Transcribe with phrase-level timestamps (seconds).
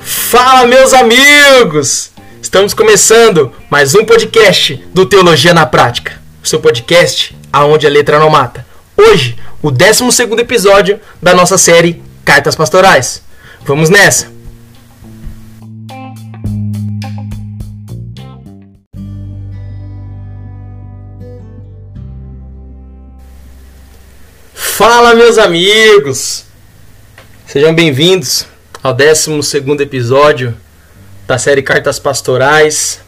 [0.00, 2.10] Fala, meus amigos!
[2.42, 8.18] Estamos começando mais um podcast do Teologia na Prática, o seu podcast aonde a letra
[8.18, 8.66] não mata.
[8.96, 13.22] Hoje, o 12 episódio da nossa série Cartas Pastorais.
[13.64, 14.35] Vamos nessa!
[24.76, 26.44] Fala, meus amigos!
[27.46, 28.44] Sejam bem-vindos
[28.82, 30.54] ao 12 episódio
[31.26, 33.00] da série Cartas Pastorais,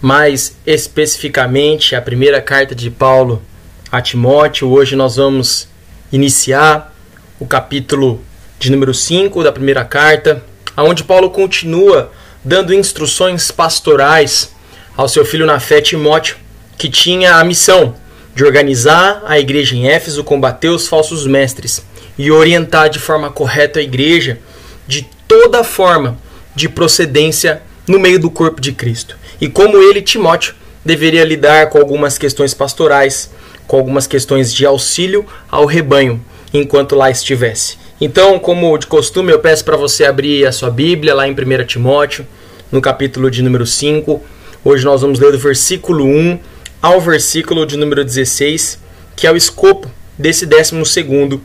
[0.00, 3.42] mais especificamente a primeira carta de Paulo
[3.90, 4.70] a Timóteo.
[4.70, 5.68] Hoje nós vamos
[6.10, 6.96] iniciar
[7.38, 8.24] o capítulo
[8.58, 10.42] de número 5 da primeira carta,
[10.74, 12.10] onde Paulo continua
[12.42, 14.50] dando instruções pastorais
[14.96, 16.38] ao seu filho na fé Timóteo,
[16.78, 17.94] que tinha a missão
[18.34, 21.82] de organizar a igreja em Éfeso, combater os falsos mestres
[22.18, 24.38] e orientar de forma correta a igreja
[24.86, 26.18] de toda forma
[26.54, 29.16] de procedência no meio do corpo de Cristo.
[29.40, 33.30] E como ele, Timóteo, deveria lidar com algumas questões pastorais,
[33.66, 37.78] com algumas questões de auxílio ao rebanho enquanto lá estivesse.
[38.00, 41.66] Então, como de costume, eu peço para você abrir a sua Bíblia lá em 1
[41.66, 42.26] Timóteo,
[42.70, 44.20] no capítulo de número 5.
[44.64, 46.38] Hoje nós vamos ler do versículo 1
[46.82, 48.76] ao versículo de número 16,
[49.14, 49.88] que é o escopo
[50.18, 51.40] desse 12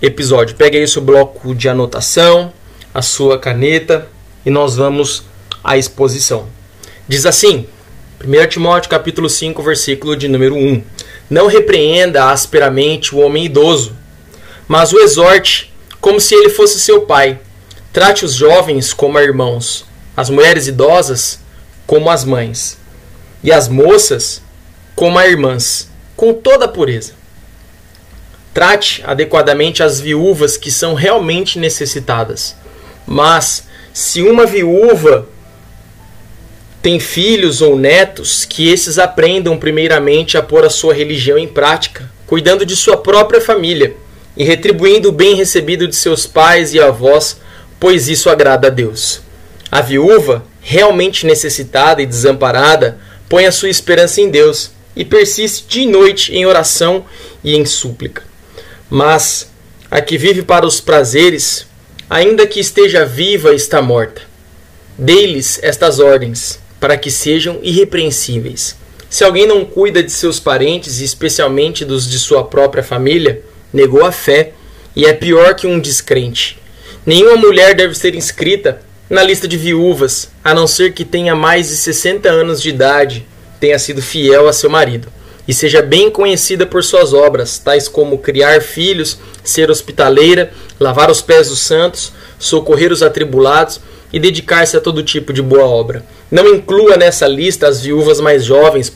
[0.00, 0.56] episódio.
[0.56, 2.50] Pegue aí seu bloco de anotação,
[2.94, 4.08] a sua caneta
[4.44, 5.22] e nós vamos
[5.62, 6.48] à exposição.
[7.06, 7.66] Diz assim,
[8.24, 10.82] 1 Timóteo capítulo 5, versículo de número 1.
[11.28, 13.94] Não repreenda asperamente o homem idoso,
[14.66, 17.38] mas o exorte como se ele fosse seu pai.
[17.92, 19.84] Trate os jovens como irmãos,
[20.16, 21.38] as mulheres idosas
[21.86, 22.78] como as mães,
[23.42, 24.40] e as moças
[25.00, 27.14] como a irmãs, com toda a pureza.
[28.52, 32.54] Trate adequadamente as viúvas que são realmente necessitadas.
[33.06, 35.26] Mas, se uma viúva
[36.82, 42.10] tem filhos ou netos, que esses aprendam primeiramente a pôr a sua religião em prática,
[42.26, 43.96] cuidando de sua própria família
[44.36, 47.40] e retribuindo o bem recebido de seus pais e avós,
[47.80, 49.22] pois isso agrada a Deus.
[49.72, 52.98] A viúva, realmente necessitada e desamparada,
[53.30, 57.04] põe a sua esperança em Deus e persiste de noite em oração
[57.42, 58.22] e em súplica.
[58.88, 59.50] Mas
[59.90, 61.66] a que vive para os prazeres,
[62.08, 64.22] ainda que esteja viva, está morta.
[64.96, 68.76] Dê-lhes estas ordens, para que sejam irrepreensíveis.
[69.08, 73.42] Se alguém não cuida de seus parentes, e especialmente dos de sua própria família,
[73.72, 74.52] negou a fé
[74.94, 76.58] e é pior que um descrente.
[77.04, 81.68] Nenhuma mulher deve ser inscrita na lista de viúvas, a não ser que tenha mais
[81.68, 83.26] de 60 anos de idade
[83.60, 85.08] tenha sido fiel a seu marido
[85.46, 91.20] e seja bem conhecida por suas obras, tais como criar filhos, ser hospitaleira, lavar os
[91.20, 93.80] pés dos santos, socorrer os atribulados
[94.12, 96.04] e dedicar-se a todo tipo de boa obra.
[96.30, 98.92] Não inclua nessa lista as viúvas mais jovens,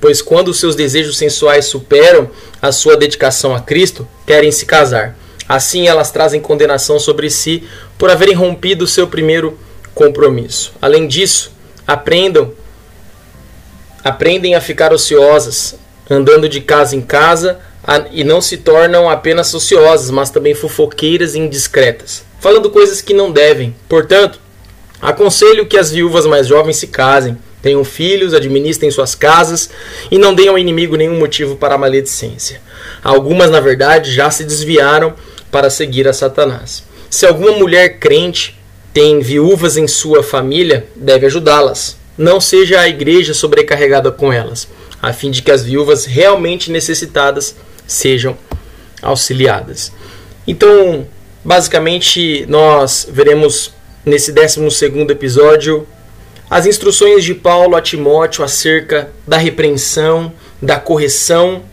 [0.00, 2.28] pois quando seus desejos sensuais superam
[2.60, 5.16] a sua dedicação a Cristo, querem se casar.
[5.48, 7.62] Assim elas trazem condenação sobre si
[7.96, 9.58] por haverem rompido seu primeiro
[9.94, 10.72] compromisso.
[10.82, 11.52] Além disso,
[11.86, 12.52] aprendam
[14.06, 15.74] aprendem a ficar ociosas,
[16.08, 17.58] andando de casa em casa
[18.12, 23.32] e não se tornam apenas ociosas, mas também fofoqueiras e indiscretas, falando coisas que não
[23.32, 23.74] devem.
[23.88, 24.38] Portanto,
[25.02, 29.70] aconselho que as viúvas mais jovens se casem, tenham filhos, administrem suas casas
[30.08, 32.60] e não deem ao inimigo nenhum motivo para a maledicência.
[33.02, 35.14] Algumas, na verdade, já se desviaram
[35.50, 36.84] para seguir a Satanás.
[37.10, 38.56] Se alguma mulher crente
[38.94, 44.68] tem viúvas em sua família, deve ajudá-las não seja a igreja sobrecarregada com elas,
[45.02, 47.54] a fim de que as viúvas realmente necessitadas
[47.86, 48.36] sejam
[49.02, 49.92] auxiliadas.
[50.46, 51.06] Então,
[51.44, 53.72] basicamente, nós veremos
[54.04, 54.60] nesse 12
[55.10, 55.86] episódio
[56.48, 61.64] as instruções de Paulo a Timóteo acerca da repreensão, da correção,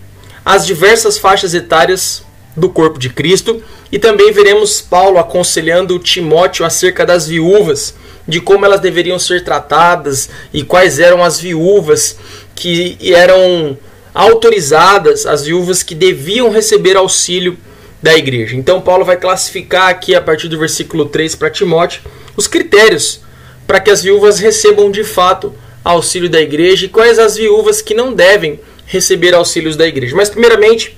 [0.43, 2.23] as diversas faixas etárias
[2.57, 7.93] do corpo de Cristo e também veremos Paulo aconselhando Timóteo acerca das viúvas
[8.28, 12.17] de como elas deveriam ser tratadas e quais eram as viúvas
[12.55, 13.78] que eram
[14.14, 17.58] autorizadas, as viúvas que deviam receber auxílio
[18.02, 18.55] da igreja.
[18.55, 22.02] Então, Paulo vai classificar aqui, a partir do versículo 3 para Timóteo,
[22.35, 23.22] os critérios
[23.66, 25.53] para que as viúvas recebam de fato
[25.84, 30.16] auxílio da igreja e quais as viúvas que não devem receber auxílios da igreja.
[30.16, 30.97] Mas, primeiramente,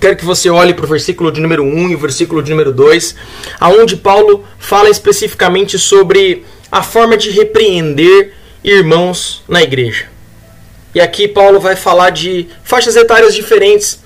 [0.00, 2.72] Quero que você olhe para o versículo de número 1 e o versículo de número
[2.72, 3.14] 2,
[3.58, 10.06] aonde Paulo fala especificamente sobre a forma de repreender irmãos na igreja.
[10.94, 14.00] E aqui Paulo vai falar de faixas etárias diferentes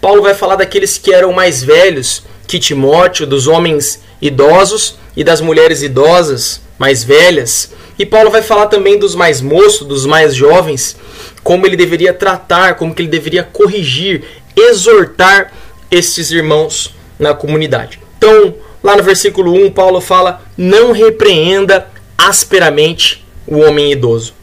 [0.00, 5.40] Paulo vai falar daqueles que eram mais velhos que Timóteo, dos homens idosos e das
[5.40, 7.70] mulheres idosas, mais velhas.
[7.98, 10.96] E Paulo vai falar também dos mais moços, dos mais jovens,
[11.44, 14.24] como ele deveria tratar, como que ele deveria corrigir,
[14.68, 15.52] exortar
[15.90, 18.00] estes irmãos na comunidade.
[18.16, 21.86] Então, lá no versículo 1, Paulo fala: "Não repreenda
[22.16, 24.34] asperamente o homem idoso".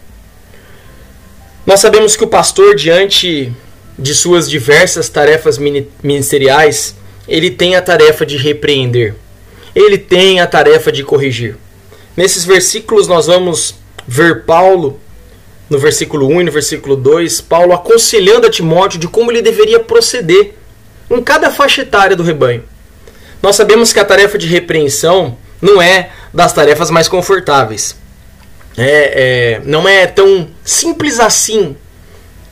[1.65, 3.53] Nós sabemos que o pastor diante
[3.97, 5.57] de suas diversas tarefas
[6.03, 6.95] ministeriais,
[7.27, 9.15] ele tem a tarefa de repreender.
[9.75, 11.57] Ele tem a tarefa de corrigir.
[12.15, 13.75] Nesses versículos nós vamos
[14.07, 14.99] ver Paulo
[15.69, 19.79] no versículo 1 e no versículo 2, Paulo aconselhando a Timóteo de como ele deveria
[19.79, 20.53] proceder
[21.09, 22.63] em cada faixa etária do rebanho.
[23.41, 27.95] Nós sabemos que a tarefa de repreensão não é das tarefas mais confortáveis.
[28.77, 31.75] É, é, não é tão simples assim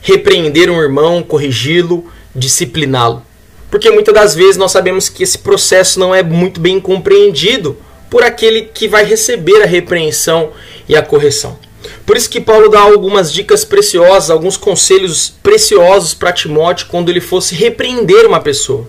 [0.02, 3.22] repreender um irmão, corrigi-lo, discipliná-lo.
[3.70, 7.76] Porque muitas das vezes nós sabemos que esse processo não é muito bem compreendido
[8.08, 10.52] por aquele que vai receber a repreensão
[10.88, 11.58] e a correção.
[12.04, 17.20] Por isso que Paulo dá algumas dicas preciosas, alguns conselhos preciosos para Timóteo quando ele
[17.20, 18.88] fosse repreender uma pessoa.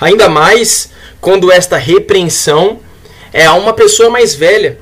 [0.00, 2.80] Ainda mais quando esta repreensão
[3.32, 4.78] é a uma pessoa mais velha,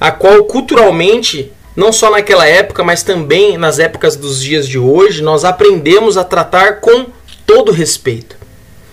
[0.00, 5.22] a qual culturalmente, não só naquela época, mas também nas épocas dos dias de hoje,
[5.22, 7.06] nós aprendemos a tratar com
[7.46, 8.36] todo respeito.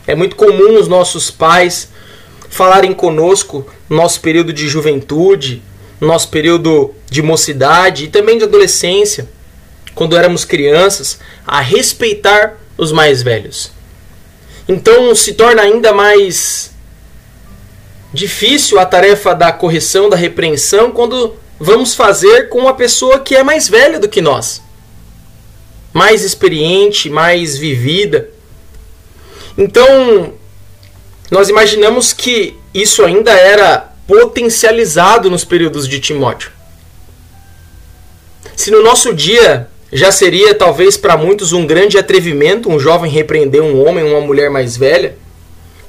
[0.06, 1.90] É muito comum os nossos pais
[2.50, 5.62] falarem conosco no nosso período de juventude,
[6.06, 9.28] nosso período de mocidade e também de adolescência,
[9.94, 13.72] quando éramos crianças, a respeitar os mais velhos.
[14.68, 16.72] Então se torna ainda mais
[18.14, 23.44] difícil a tarefa da correção, da repreensão, quando vamos fazer com uma pessoa que é
[23.44, 24.62] mais velha do que nós,
[25.94, 28.30] mais experiente, mais vivida.
[29.58, 30.34] Então,
[31.30, 36.50] nós imaginamos que isso ainda era potencializado nos períodos de Timóteo.
[38.56, 43.62] Se no nosso dia já seria talvez para muitos um grande atrevimento um jovem repreender
[43.62, 45.16] um homem uma mulher mais velha,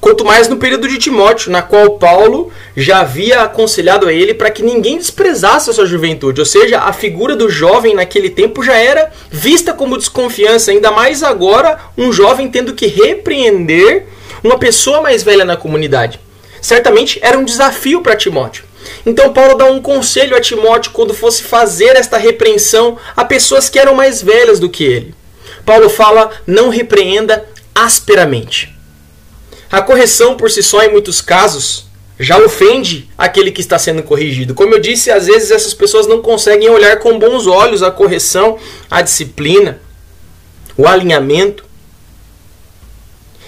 [0.03, 4.51] quanto mais no período de Timóteo, na qual Paulo já havia aconselhado a ele para
[4.51, 8.77] que ninguém desprezasse a sua juventude, ou seja, a figura do jovem naquele tempo já
[8.77, 14.09] era vista como desconfiança, ainda mais agora um jovem tendo que repreender
[14.45, 16.21] uma pessoa mais velha na comunidade
[16.61, 18.65] certamente era um desafio para Timóteo.
[19.05, 23.79] Então Paulo dá um conselho a Timóteo quando fosse fazer esta repreensão a pessoas que
[23.79, 25.15] eram mais velhas do que ele.
[25.65, 28.75] Paulo fala: não repreenda asperamente.
[29.71, 31.87] A correção por si só, em muitos casos,
[32.19, 34.55] já ofende aquele que está sendo corrigido.
[34.55, 38.59] Como eu disse, às vezes essas pessoas não conseguem olhar com bons olhos a correção,
[38.91, 39.81] a disciplina,
[40.77, 41.65] o alinhamento.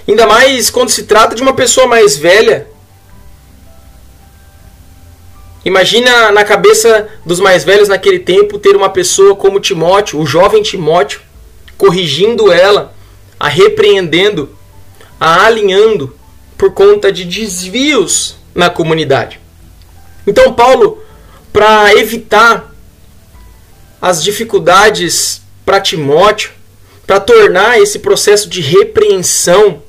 [0.08, 2.66] Ainda mais quando se trata de uma pessoa mais velha
[5.64, 10.62] Imagina na cabeça dos mais velhos naquele tempo ter uma pessoa como Timóteo, o jovem
[10.62, 11.20] Timóteo,
[11.78, 12.94] corrigindo ela,
[13.38, 14.56] a repreendendo,
[15.20, 16.16] a alinhando
[16.58, 19.40] por conta de desvios na comunidade.
[20.26, 21.02] Então, Paulo,
[21.52, 22.72] para evitar
[24.00, 26.50] as dificuldades para Timóteo,
[27.06, 29.82] para tornar esse processo de repreensão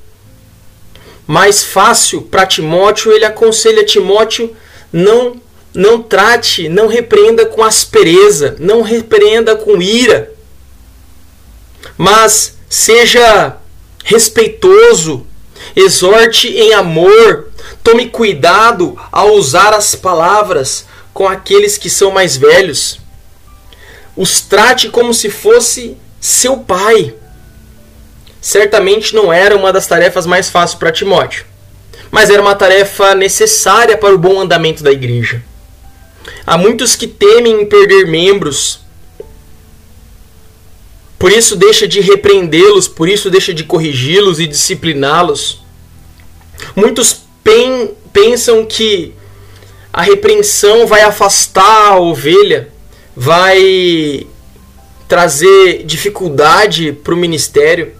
[1.26, 4.54] mais fácil para Timóteo, ele aconselha Timóteo
[4.92, 5.40] não
[5.74, 10.32] não trate, não repreenda com aspereza, não repreenda com ira,
[11.98, 13.56] mas seja
[14.04, 15.26] respeitoso,
[15.74, 17.48] exorte em amor,
[17.82, 23.00] tome cuidado ao usar as palavras com aqueles que são mais velhos.
[24.16, 27.14] Os trate como se fosse seu pai.
[28.40, 31.44] Certamente não era uma das tarefas mais fáceis para Timóteo,
[32.10, 35.42] mas era uma tarefa necessária para o bom andamento da igreja.
[36.46, 38.80] Há muitos que temem perder membros.
[41.18, 45.62] Por isso deixa de repreendê-los, por isso deixa de corrigi-los e discipliná-los.
[46.76, 49.14] Muitos pen pensam que
[49.92, 52.68] a repreensão vai afastar a ovelha,
[53.16, 54.26] vai
[55.08, 57.94] trazer dificuldade para o ministério.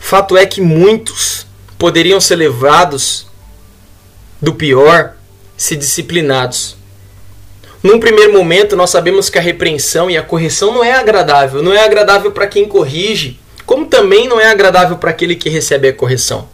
[0.00, 1.46] Fato é que muitos
[1.78, 3.26] poderiam ser levados
[4.40, 5.16] do pior
[5.56, 6.76] se disciplinados.
[7.82, 11.62] Num primeiro momento, nós sabemos que a repreensão e a correção não é agradável.
[11.62, 15.88] Não é agradável para quem corrige, como também não é agradável para aquele que recebe
[15.88, 16.48] a correção.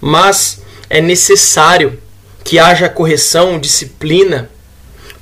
[0.00, 2.00] Mas é necessário
[2.42, 4.50] que haja correção, disciplina,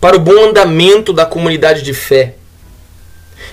[0.01, 2.37] para o bom andamento da comunidade de fé.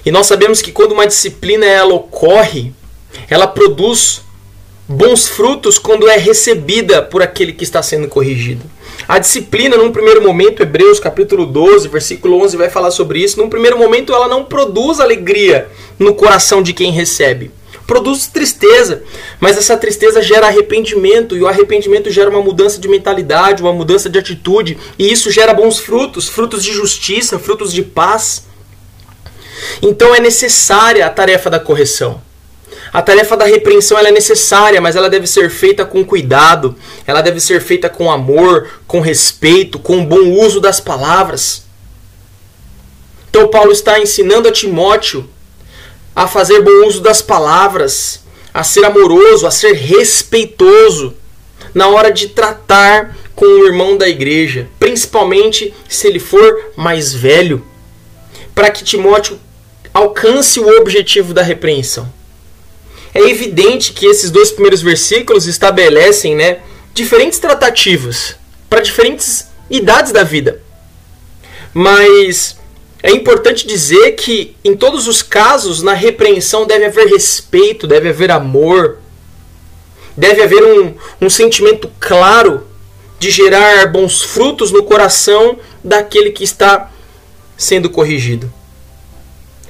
[0.06, 2.74] E nós sabemos que quando uma disciplina ela ocorre,
[3.30, 4.22] ela produz
[4.92, 8.70] bons frutos quando é recebida por aquele que está sendo corrigido.
[9.08, 13.40] A disciplina, num primeiro momento, Hebreus capítulo 12, versículo 11 vai falar sobre isso.
[13.40, 17.52] Num primeiro momento, ela não produz alegria no coração de quem recebe.
[17.88, 19.04] Produz tristeza,
[19.40, 24.10] mas essa tristeza gera arrependimento e o arrependimento gera uma mudança de mentalidade, uma mudança
[24.10, 28.46] de atitude, e isso gera bons frutos, frutos de justiça, frutos de paz.
[29.82, 32.22] Então é necessária a tarefa da correção.
[32.94, 36.76] A tarefa da repreensão é necessária, mas ela deve ser feita com cuidado,
[37.08, 41.64] ela deve ser feita com amor, com respeito, com bom uso das palavras.
[43.30, 45.30] Então, Paulo está ensinando a Timóteo
[46.14, 48.22] a fazer bom uso das palavras,
[48.54, 51.16] a ser amoroso, a ser respeitoso
[51.74, 57.66] na hora de tratar com o irmão da igreja, principalmente se ele for mais velho,
[58.54, 59.40] para que Timóteo
[59.94, 62.12] alcance o objetivo da repreensão.
[63.14, 66.60] É evidente que esses dois primeiros versículos estabelecem né,
[66.94, 68.36] diferentes tratativas
[68.70, 70.62] para diferentes idades da vida.
[71.74, 72.58] Mas
[73.04, 78.32] é importante dizer que, em todos os casos, na repreensão deve haver respeito, deve haver
[78.32, 79.00] amor,
[80.16, 82.68] deve haver um, um sentimento claro
[83.20, 86.92] de gerar bons frutos no coração daquele que está
[87.58, 88.52] sendo corrigido.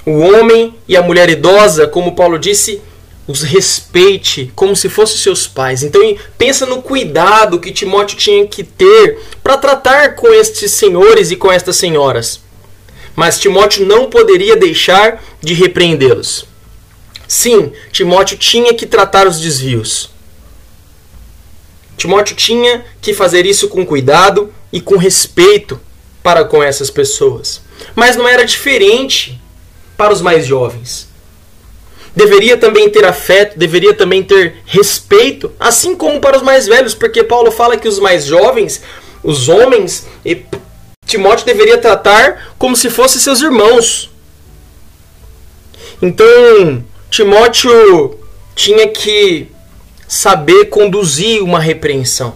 [0.06, 2.82] O homem e a mulher idosa, como Paulo disse,
[3.32, 5.84] os respeite como se fossem seus pais.
[5.84, 6.02] Então
[6.38, 11.52] pensa no cuidado que Timóteo tinha que ter para tratar com estes senhores e com
[11.52, 12.42] estas senhoras.
[13.16, 16.46] Mas Timóteo não poderia deixar de repreendê-los.
[17.28, 20.10] Sim, Timóteo tinha que tratar os desvios.
[21.98, 25.80] Timóteo tinha que fazer isso com cuidado e com respeito
[26.22, 27.62] para com essas pessoas.
[27.96, 29.40] Mas não era diferente
[29.96, 31.11] para os mais jovens
[32.16, 37.24] deveria também ter afeto, deveria também ter respeito, assim como para os mais velhos, porque
[37.24, 38.82] Paulo fala que os mais jovens,
[39.24, 40.44] os homens, e
[41.06, 44.10] Timóteo deveria tratar como se fossem seus irmãos.
[46.02, 48.18] Então, Timóteo
[48.56, 49.48] tinha que
[50.08, 52.36] saber conduzir uma repreensão.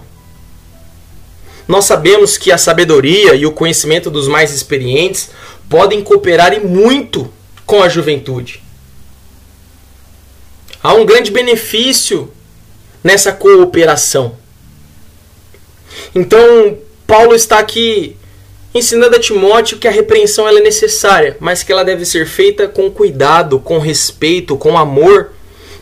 [1.67, 5.31] Nós sabemos que a sabedoria e o conhecimento dos mais experientes
[5.69, 7.31] podem cooperar e muito
[7.65, 8.64] com a juventude.
[10.85, 12.31] Há um grande benefício
[13.03, 14.37] nessa cooperação.
[16.13, 16.77] Então,
[17.07, 18.15] Paulo está aqui
[18.71, 22.91] ensinando a Timóteo que a repreensão é necessária, mas que ela deve ser feita com
[22.91, 25.31] cuidado, com respeito, com amor,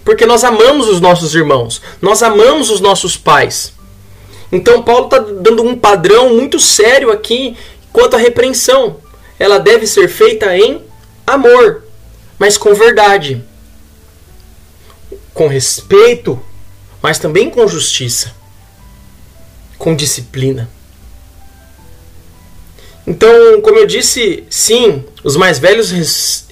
[0.06, 3.74] porque nós amamos os nossos irmãos, nós amamos os nossos pais.
[4.54, 7.58] Então, Paulo está dando um padrão muito sério aqui
[7.92, 8.96] quanto à repreensão.
[9.38, 10.82] Ela deve ser feita em
[11.28, 11.84] amor,
[12.40, 13.44] mas com verdade
[15.34, 16.40] com respeito,
[17.02, 18.34] mas também com justiça,
[19.78, 20.70] com disciplina.
[23.06, 26.46] Então, como eu disse, sim, os mais velhos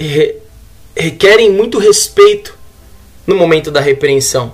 [0.95, 2.57] requerem muito respeito
[3.25, 4.53] no momento da repreensão,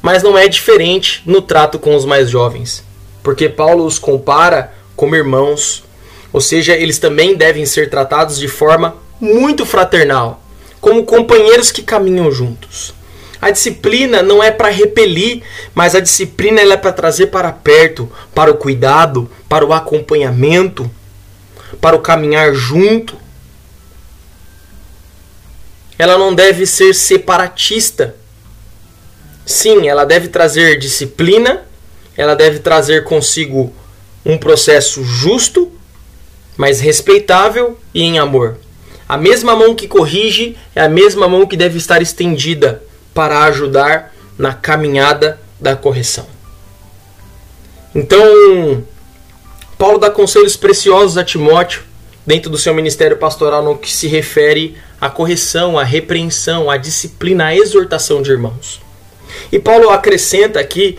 [0.00, 2.82] mas não é diferente no trato com os mais jovens,
[3.22, 5.84] porque Paulo os compara como irmãos,
[6.32, 10.42] ou seja, eles também devem ser tratados de forma muito fraternal,
[10.80, 12.94] como companheiros que caminham juntos.
[13.44, 15.42] A disciplina não é para repelir,
[15.74, 20.90] mas a disciplina é para trazer para perto, para o cuidado, para o acompanhamento,
[21.78, 23.18] para o caminhar junto.
[25.98, 28.16] Ela não deve ser separatista.
[29.44, 31.64] Sim, ela deve trazer disciplina,
[32.16, 33.70] ela deve trazer consigo
[34.24, 35.70] um processo justo,
[36.56, 38.56] mas respeitável e em amor.
[39.06, 42.82] A mesma mão que corrige é a mesma mão que deve estar estendida
[43.14, 46.26] para ajudar na caminhada da correção.
[47.94, 48.82] Então,
[49.78, 51.82] Paulo dá conselhos preciosos a Timóteo
[52.26, 57.46] dentro do seu ministério pastoral no que se refere à correção, à repreensão, à disciplina,
[57.46, 58.80] à exortação de irmãos.
[59.52, 60.98] E Paulo acrescenta aqui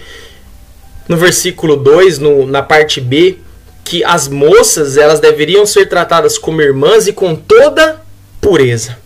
[1.08, 3.40] no versículo 2, no, na parte B,
[3.84, 8.02] que as moças elas deveriam ser tratadas como irmãs e com toda
[8.42, 8.98] pureza.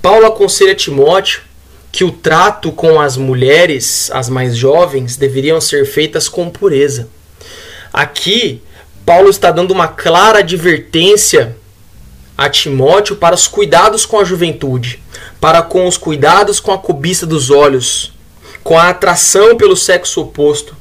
[0.00, 1.47] Paulo aconselha Timóteo
[1.90, 7.08] que o trato com as mulheres, as mais jovens, deveriam ser feitas com pureza.
[7.92, 8.62] Aqui,
[9.04, 11.56] Paulo está dando uma clara advertência
[12.36, 15.02] a Timóteo para os cuidados com a juventude,
[15.40, 18.12] para com os cuidados com a cobiça dos olhos,
[18.62, 20.76] com a atração pelo sexo oposto.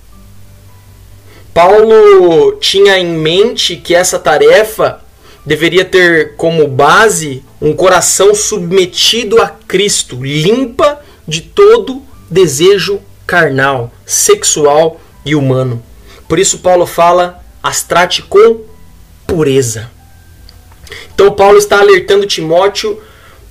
[1.54, 5.02] Paulo tinha em mente que essa tarefa
[5.44, 15.02] deveria ter como base um coração submetido a Cristo, limpa de todo desejo carnal, sexual
[15.26, 15.84] e humano.
[16.28, 18.62] Por isso Paulo fala: as trate com
[19.26, 19.90] pureza.
[21.14, 23.02] Então Paulo está alertando Timóteo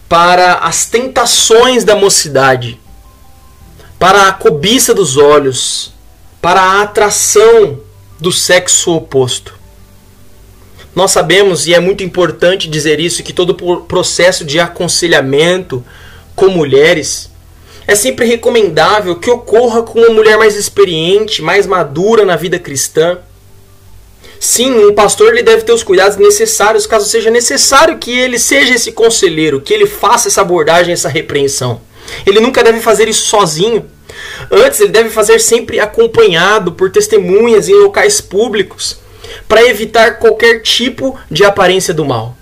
[0.09, 2.81] para as tentações da mocidade,
[3.99, 5.93] para a cobiça dos olhos,
[6.41, 7.81] para a atração
[8.21, 9.55] do sexo oposto.
[10.97, 15.85] Nós sabemos, e é muito importante dizer isso, que todo processo de aconselhamento
[16.35, 17.31] com mulheres
[17.87, 23.19] é sempre recomendável que ocorra com uma mulher mais experiente, mais madura na vida cristã.
[24.41, 28.75] Sim, um pastor ele deve ter os cuidados necessários caso seja necessário que ele seja
[28.75, 31.83] esse conselheiro, que ele faça essa abordagem, essa repreensão.
[32.25, 33.85] Ele nunca deve fazer isso sozinho.
[34.51, 38.99] Antes, ele deve fazer sempre acompanhado por testemunhas em locais públicos,
[39.49, 42.37] para evitar qualquer tipo de aparência do mal.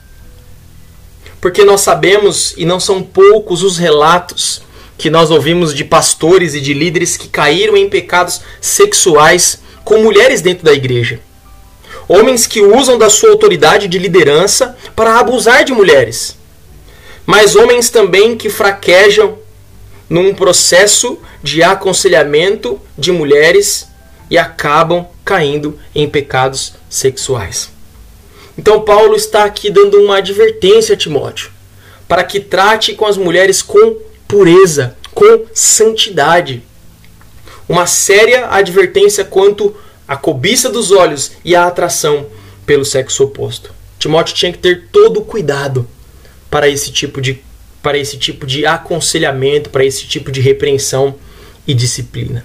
[1.40, 4.62] Porque nós sabemos, e não são poucos os relatos
[4.96, 10.40] que nós ouvimos de pastores e de líderes que caíram em pecados sexuais com mulheres
[10.40, 11.20] dentro da igreja.
[12.08, 16.36] Homens que usam da sua autoridade de liderança para abusar de mulheres.
[17.26, 19.38] Mas homens também que fraquejam
[20.08, 23.88] num processo de aconselhamento de mulheres
[24.30, 27.70] e acabam caindo em pecados sexuais.
[28.56, 31.50] Então, Paulo está aqui dando uma advertência a Timóteo
[32.06, 36.62] para que trate com as mulheres com pureza, com santidade.
[37.68, 39.74] Uma séria advertência quanto
[40.06, 42.26] à cobiça dos olhos e à atração
[42.66, 43.72] pelo sexo oposto.
[43.98, 45.88] Timóteo tinha que ter todo o cuidado
[46.50, 47.42] para esse tipo de
[47.82, 51.16] para esse tipo de aconselhamento, para esse tipo de repreensão
[51.66, 52.42] e disciplina.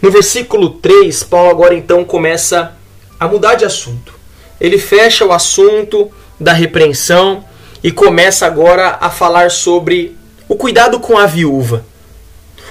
[0.00, 2.76] No versículo 3, Paulo agora então começa
[3.18, 4.14] a mudar de assunto.
[4.60, 7.44] Ele fecha o assunto da repreensão
[7.82, 10.16] e começa agora a falar sobre
[10.48, 11.84] o cuidado com a viúva.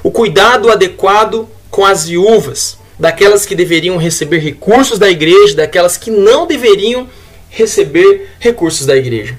[0.03, 6.11] O cuidado adequado com as viúvas, daquelas que deveriam receber recursos da igreja, daquelas que
[6.11, 7.07] não deveriam
[7.49, 9.37] receber recursos da igreja.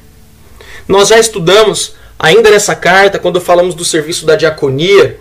[0.88, 5.18] Nós já estudamos Ainda nessa carta, quando falamos do serviço da diaconia,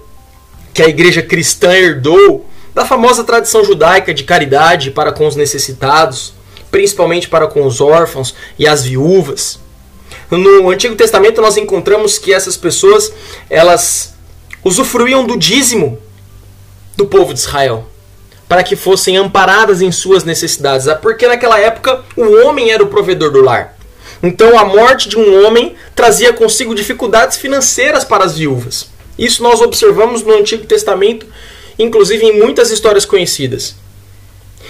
[0.73, 6.33] que a igreja cristã herdou da famosa tradição judaica de caridade para com os necessitados,
[6.71, 9.59] principalmente para com os órfãos e as viúvas.
[10.29, 13.11] No Antigo Testamento nós encontramos que essas pessoas,
[13.49, 14.13] elas
[14.63, 15.97] usufruíam do dízimo
[16.95, 17.87] do povo de Israel,
[18.47, 23.31] para que fossem amparadas em suas necessidades, porque naquela época o homem era o provedor
[23.31, 23.77] do lar.
[24.21, 28.89] Então a morte de um homem trazia consigo dificuldades financeiras para as viúvas.
[29.19, 31.27] Isso nós observamos no Antigo Testamento,
[31.77, 33.75] inclusive em muitas histórias conhecidas.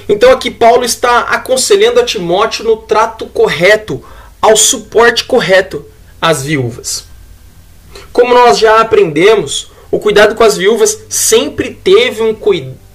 [0.09, 4.03] Então aqui Paulo está aconselhando a Timóteo no trato correto,
[4.41, 5.85] ao suporte correto
[6.19, 7.03] às viúvas.
[8.11, 12.35] Como nós já aprendemos, o cuidado com as viúvas sempre teve um,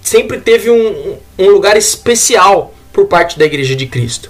[0.02, 4.28] sempre teve um, um lugar especial por parte da Igreja de Cristo.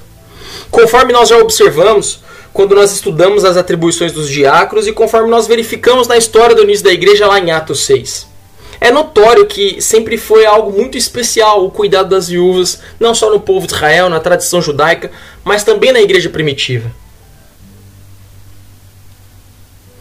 [0.71, 2.21] Conforme nós já observamos,
[2.55, 6.85] quando nós estudamos as atribuições dos diáconos e conforme nós verificamos na história do início
[6.85, 8.29] da igreja lá em Atos 6.
[8.81, 13.41] É notório que sempre foi algo muito especial o cuidado das viúvas, não só no
[13.41, 15.11] povo de Israel, na tradição judaica,
[15.43, 16.93] mas também na igreja primitiva.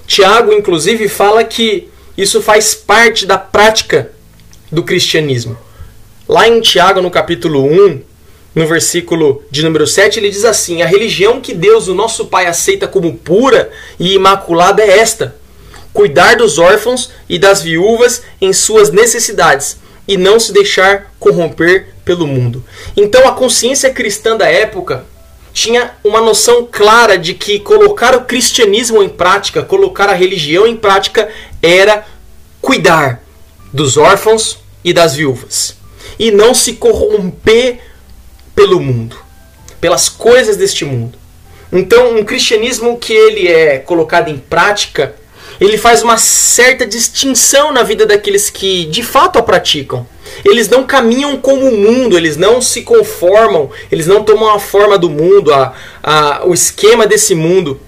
[0.06, 4.12] Tiago, inclusive, fala que isso faz parte da prática
[4.72, 5.58] do cristianismo.
[6.28, 8.02] Lá em Tiago, no capítulo 1,
[8.56, 12.46] no versículo de número 7, ele diz assim: A religião que Deus, o nosso Pai,
[12.46, 15.36] aceita como pura e imaculada é esta:
[15.92, 22.28] cuidar dos órfãos e das viúvas em suas necessidades e não se deixar corromper pelo
[22.28, 22.64] mundo.
[22.96, 25.06] Então a consciência cristã da época
[25.54, 30.76] tinha uma noção clara de que colocar o cristianismo em prática, colocar a religião em
[30.76, 31.30] prática,
[31.62, 32.06] era
[32.62, 33.24] cuidar
[33.72, 35.76] dos órfãos e das viúvas
[36.20, 37.80] e não se corromper
[38.56, 39.18] pelo mundo,
[39.80, 41.18] pelas coisas deste mundo.
[41.72, 45.16] Então, um cristianismo que ele é colocado em prática,
[45.60, 50.06] ele faz uma certa distinção na vida daqueles que de fato a praticam.
[50.46, 54.98] Eles não caminham como o mundo, eles não se conformam, eles não tomam a forma
[54.98, 57.80] do mundo, a, a, o esquema desse mundo,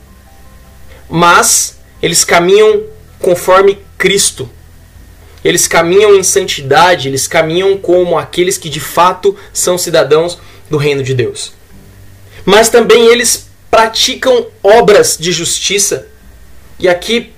[1.10, 2.84] mas eles caminham
[3.20, 4.50] conforme Cristo.
[5.44, 11.04] Eles caminham em santidade, eles caminham como aqueles que de fato são cidadãos do reino
[11.04, 11.54] de Deus.
[12.44, 16.08] Mas também eles praticam obras de justiça.
[16.80, 17.34] E aqui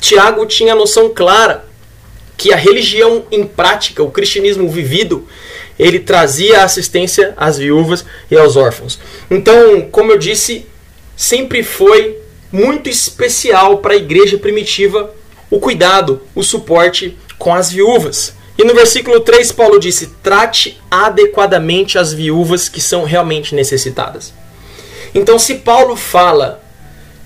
[0.00, 1.66] Tiago tinha a noção clara
[2.36, 5.26] que a religião em prática, o cristianismo vivido,
[5.78, 8.98] ele trazia assistência às viúvas e aos órfãos.
[9.30, 10.66] Então, como eu disse,
[11.16, 12.18] sempre foi
[12.52, 15.14] muito especial para a igreja primitiva
[15.50, 18.34] o cuidado, o suporte com as viúvas.
[18.56, 24.32] E no versículo 3, Paulo disse: trate adequadamente as viúvas que são realmente necessitadas.
[25.14, 26.62] Então, se Paulo fala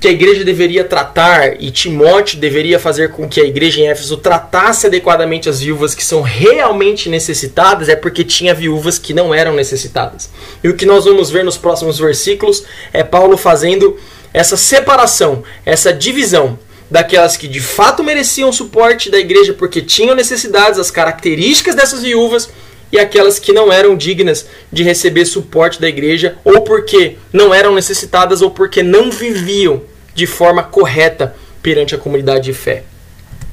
[0.01, 4.17] que a igreja deveria tratar e Timóteo deveria fazer com que a igreja em Éfeso
[4.17, 9.55] tratasse adequadamente as viúvas que são realmente necessitadas, é porque tinha viúvas que não eram
[9.55, 10.31] necessitadas.
[10.63, 12.63] E o que nós vamos ver nos próximos versículos
[12.93, 13.99] é Paulo fazendo
[14.33, 16.59] essa separação, essa divisão
[16.91, 22.49] daquelas que de fato mereciam suporte da igreja porque tinham necessidades, as características dessas viúvas
[22.91, 27.75] e aquelas que não eram dignas de receber suporte da igreja, ou porque não eram
[27.75, 29.83] necessitadas, ou porque não viviam
[30.15, 32.85] de forma correta perante a comunidade de fé.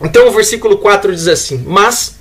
[0.01, 2.15] Então o versículo 4 diz assim: Mas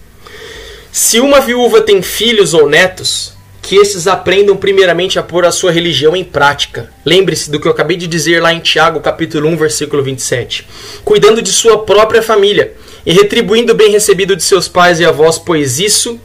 [0.90, 3.33] se uma viúva tem filhos ou netos,
[3.64, 6.90] que esses aprendam primeiramente a pôr a sua religião em prática.
[7.02, 10.68] Lembre-se do que eu acabei de dizer lá em Tiago, capítulo 1, versículo 27.
[11.02, 12.74] Cuidando de sua própria família
[13.06, 16.20] e retribuindo o bem recebido de seus pais e avós, pois isso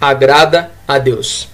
[0.00, 1.48] agrada a Deus.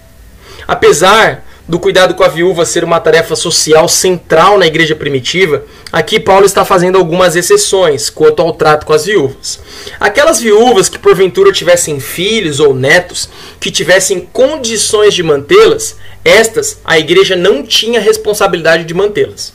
[0.66, 6.20] Apesar do cuidado com a viúva ser uma tarefa social central na igreja primitiva, aqui
[6.20, 9.59] Paulo está fazendo algumas exceções quanto ao trato com as viúvas.
[9.98, 16.98] Aquelas viúvas que porventura tivessem filhos ou netos que tivessem condições de mantê-las, estas a
[16.98, 19.52] igreja não tinha responsabilidade de mantê-las.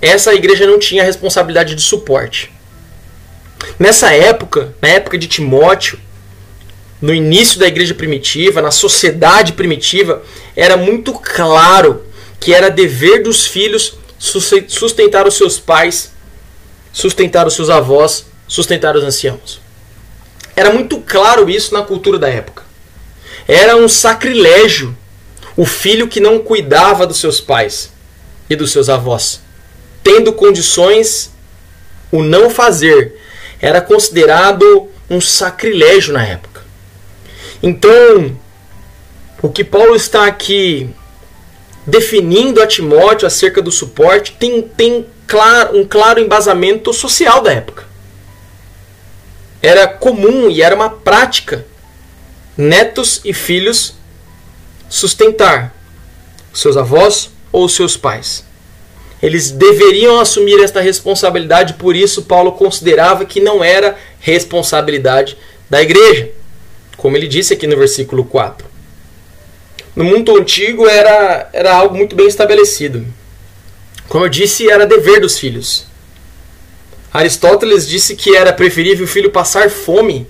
[0.00, 2.52] Essa igreja não tinha responsabilidade de suporte.
[3.78, 5.98] Nessa época, na época de Timóteo,
[7.00, 10.22] no início da igreja primitiva, na sociedade primitiva,
[10.54, 12.04] era muito claro
[12.40, 16.12] que era dever dos filhos sustentar os seus pais,
[16.92, 19.60] sustentar os seus avós, sustentar os anciãos.
[20.54, 22.64] Era muito claro isso na cultura da época.
[23.46, 24.96] Era um sacrilégio
[25.56, 27.90] o filho que não cuidava dos seus pais
[28.48, 29.40] e dos seus avós.
[30.02, 31.30] Tendo condições,
[32.12, 33.18] o não fazer
[33.60, 36.55] era considerado um sacrilégio na época.
[37.62, 38.36] Então,
[39.42, 40.90] o que Paulo está aqui
[41.86, 45.06] definindo a Timóteo acerca do suporte tem, tem
[45.72, 47.84] um claro embasamento social da época.
[49.62, 51.64] Era comum e era uma prática
[52.56, 53.94] netos e filhos
[54.88, 55.74] sustentar
[56.52, 58.44] seus avós ou seus pais.
[59.22, 65.36] Eles deveriam assumir esta responsabilidade, por isso Paulo considerava que não era responsabilidade
[65.68, 66.35] da igreja
[66.96, 68.66] como ele disse aqui no versículo 4.
[69.94, 73.06] No mundo antigo era, era algo muito bem estabelecido.
[74.08, 75.86] Como eu disse, era dever dos filhos.
[77.12, 80.26] Aristóteles disse que era preferível o filho passar fome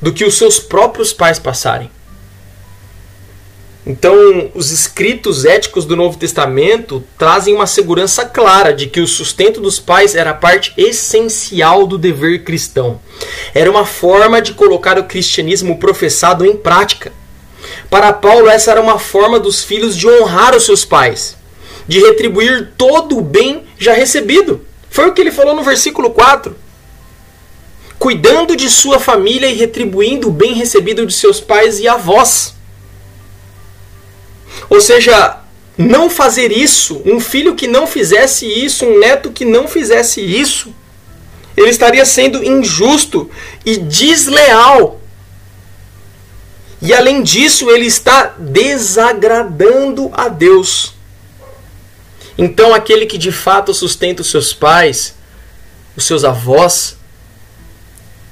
[0.00, 1.90] do que os seus próprios pais passarem.
[3.84, 9.60] Então, os escritos éticos do Novo Testamento trazem uma segurança clara de que o sustento
[9.60, 13.00] dos pais era parte essencial do dever cristão.
[13.52, 17.12] Era uma forma de colocar o cristianismo professado em prática.
[17.90, 21.36] Para Paulo, essa era uma forma dos filhos de honrar os seus pais,
[21.86, 24.64] de retribuir todo o bem já recebido.
[24.90, 26.54] Foi o que ele falou no versículo 4.
[27.98, 32.54] Cuidando de sua família e retribuindo o bem recebido de seus pais e avós.
[34.68, 35.38] Ou seja,
[35.76, 40.74] não fazer isso, um filho que não fizesse isso, um neto que não fizesse isso,
[41.56, 43.30] ele estaria sendo injusto
[43.64, 45.00] e desleal.
[46.80, 50.94] E além disso, ele está desagradando a Deus.
[52.36, 55.14] Então, aquele que de fato sustenta os seus pais,
[55.96, 56.96] os seus avós,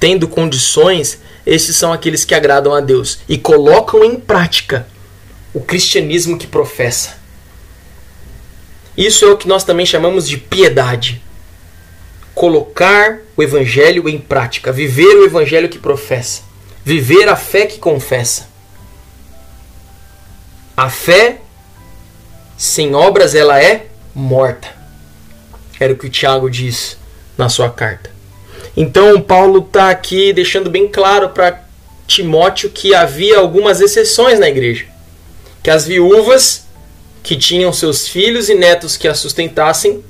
[0.01, 4.87] tendo condições, esses são aqueles que agradam a Deus e colocam em prática
[5.53, 7.19] o cristianismo que professa.
[8.97, 11.23] Isso é o que nós também chamamos de piedade.
[12.35, 16.43] Colocar o evangelho em prática, viver o evangelho que professa,
[16.85, 18.49] viver a fé que confessa.
[20.77, 21.39] A fé
[22.57, 24.69] sem obras ela é morta.
[25.79, 26.97] Era o que o Tiago diz
[27.37, 28.11] na sua carta.
[28.77, 31.65] Então Paulo está aqui deixando bem claro para
[32.07, 34.90] Timóteo que havia algumas exceções na igreja
[35.63, 36.65] que as viúvas
[37.23, 40.03] que tinham seus filhos e netos que a sustentassem,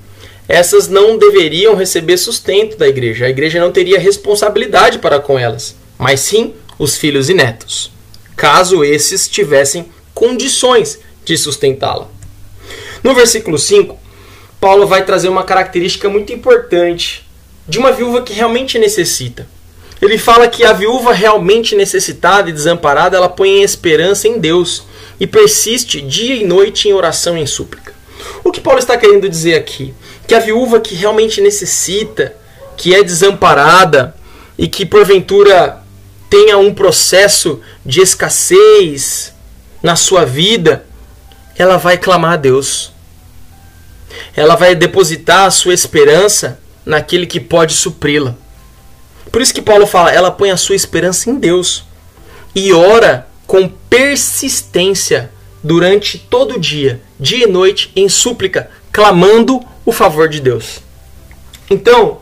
[0.48, 3.26] essas não deveriam receber sustento da igreja.
[3.26, 7.92] A igreja não teria responsabilidade para com elas, mas sim os filhos e netos,
[8.36, 12.08] caso esses tivessem condições de sustentá-la.
[13.02, 13.98] No versículo 5,
[14.60, 17.26] Paulo vai trazer uma característica muito importante
[17.68, 19.46] de uma viúva que realmente necessita.
[20.00, 24.84] Ele fala que a viúva realmente necessitada e desamparada, ela põe esperança em Deus
[25.18, 27.92] e persiste dia e noite em oração e em súplica.
[28.42, 29.94] O que Paulo está querendo dizer aqui?
[30.30, 32.36] que a viúva que realmente necessita,
[32.76, 34.14] que é desamparada
[34.56, 35.82] e que porventura
[36.30, 39.34] tenha um processo de escassez
[39.82, 40.86] na sua vida,
[41.58, 42.92] ela vai clamar a Deus.
[44.36, 48.36] Ela vai depositar a sua esperança naquele que pode supri-la.
[49.30, 51.84] Por isso que Paulo fala, ela põe a sua esperança em Deus
[52.54, 55.30] e ora com persistência
[55.62, 60.80] durante todo o dia, dia e noite, em súplica, clamando o favor de Deus.
[61.68, 62.20] Então,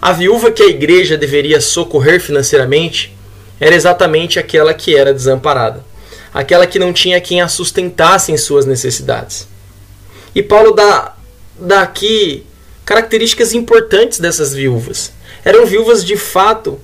[0.00, 3.16] a viúva que a igreja deveria socorrer financeiramente
[3.60, 5.84] era exatamente aquela que era desamparada,
[6.32, 9.48] aquela que não tinha quem a sustentasse em suas necessidades.
[10.34, 11.16] E Paulo dá,
[11.58, 12.46] dá aqui
[12.84, 15.12] características importantes dessas viúvas.
[15.44, 16.80] Eram viúvas de fato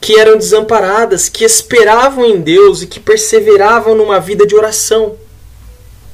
[0.00, 5.16] que eram desamparadas, que esperavam em Deus e que perseveravam numa vida de oração,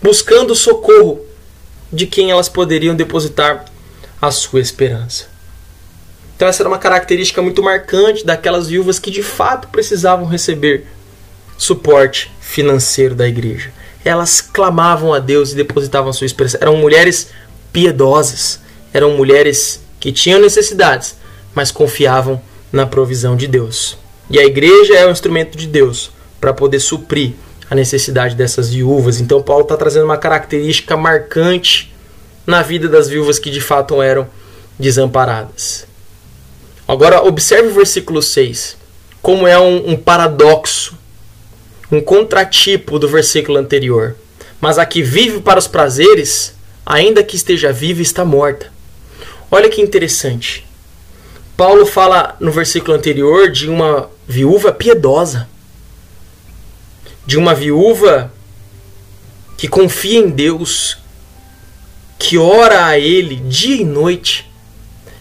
[0.02, 1.20] buscando socorro
[1.90, 3.64] de quem elas poderiam depositar
[4.20, 5.26] a sua esperança.
[6.36, 10.86] Então, essa era uma característica muito marcante daquelas viúvas que de fato precisavam receber
[11.56, 13.72] suporte financeiro da igreja.
[14.04, 16.58] Elas clamavam a Deus e depositavam a sua esperança.
[16.60, 17.30] Eram mulheres
[17.72, 18.60] piedosas,
[18.92, 21.16] eram mulheres que tinham necessidades,
[21.58, 22.40] mas confiavam
[22.70, 23.98] na provisão de Deus.
[24.30, 27.32] E a igreja é o instrumento de Deus para poder suprir
[27.68, 29.20] a necessidade dessas viúvas.
[29.20, 31.92] Então, Paulo está trazendo uma característica marcante
[32.46, 34.28] na vida das viúvas que de fato eram
[34.78, 35.84] desamparadas.
[36.86, 38.76] Agora, observe o versículo 6,
[39.20, 40.96] como é um, um paradoxo,
[41.90, 44.14] um contratipo do versículo anterior.
[44.60, 46.54] Mas a que vive para os prazeres,
[46.86, 48.70] ainda que esteja viva, está morta.
[49.50, 50.67] Olha que interessante.
[51.58, 55.48] Paulo fala no versículo anterior de uma viúva piedosa,
[57.26, 58.32] de uma viúva
[59.56, 60.98] que confia em Deus,
[62.16, 64.48] que ora a Ele dia e noite.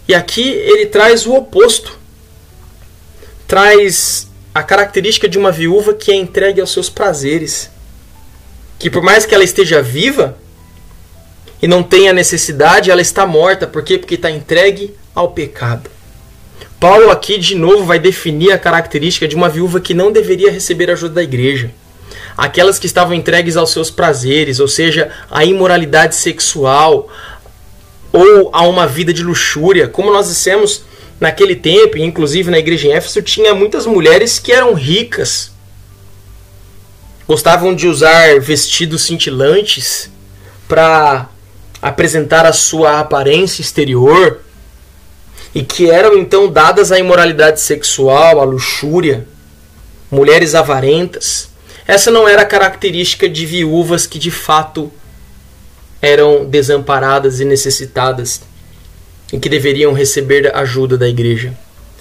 [0.08, 1.98] E aqui ele traz o oposto.
[3.48, 7.72] Traz a característica de uma viúva que é entregue aos seus prazeres.
[8.78, 10.38] Que por mais que ela esteja viva
[11.60, 13.66] e não tenha necessidade, ela está morta.
[13.66, 13.98] Por quê?
[13.98, 15.97] Porque está entregue ao pecado.
[16.80, 20.92] Paulo aqui de novo vai definir a característica de uma viúva que não deveria receber
[20.92, 21.72] ajuda da igreja.
[22.38, 27.10] Aquelas que estavam entregues aos seus prazeres, ou seja, à imoralidade sexual
[28.14, 29.88] ou a uma vida de luxúria.
[29.88, 30.84] Como nós dissemos
[31.20, 35.52] naquele tempo, inclusive na igreja em Éfeso, tinha muitas mulheres que eram ricas,
[37.28, 40.12] gostavam de usar vestidos cintilantes
[40.68, 41.28] para
[41.82, 44.42] apresentar a sua aparência exterior
[45.54, 49.28] e que eram então dadas à imoralidade sexual, à luxúria,
[50.12, 51.50] mulheres avarentas.
[51.88, 54.92] Essa não era a característica de viúvas que de fato
[56.02, 58.42] eram desamparadas e necessitadas
[59.32, 61.54] e que deveriam receber ajuda da igreja.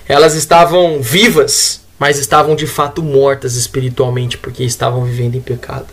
[0.09, 5.87] Elas estavam vivas, mas estavam de fato mortas espiritualmente porque estavam vivendo em pecado.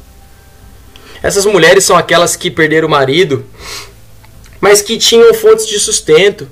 [1.22, 3.46] Essas mulheres são aquelas que perderam o marido,
[4.60, 6.48] mas que tinham fontes de sustento,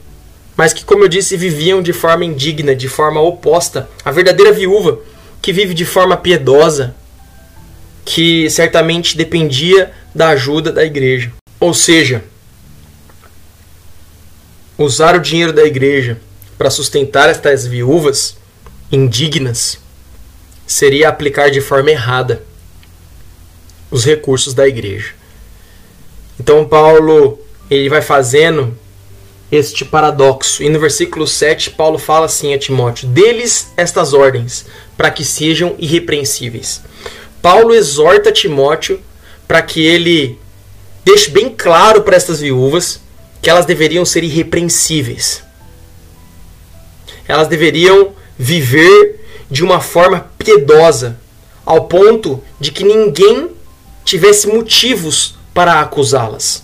[0.62, 3.90] mas que, como eu disse, viviam de forma indigna, de forma oposta.
[4.06, 5.00] A verdadeira viúva,
[5.42, 6.96] que vive de forma piedosa,
[8.06, 11.34] que certamente dependia da ajuda da igreja.
[11.60, 12.24] Ou seja,
[14.78, 16.22] usar o dinheiro da igreja
[16.60, 18.38] para sustentar estas viúvas
[18.92, 19.80] indignas
[20.68, 22.44] seria aplicar de forma errada
[23.90, 25.16] os recursos da igreja.
[26.40, 28.78] Então Paulo ele vai fazendo
[29.52, 30.64] este paradoxo.
[30.64, 35.76] E no versículo 7, Paulo fala assim a Timóteo: Deles estas ordens, para que sejam
[35.78, 36.82] irrepreensíveis.
[37.42, 39.00] Paulo exorta Timóteo
[39.48, 40.40] para que ele
[41.04, 43.02] deixe bem claro para estas viúvas
[43.42, 45.44] que elas deveriam ser irrepreensíveis.
[47.28, 51.20] Elas deveriam viver de uma forma piedosa,
[51.66, 53.50] ao ponto de que ninguém
[54.06, 56.64] tivesse motivos para acusá-las.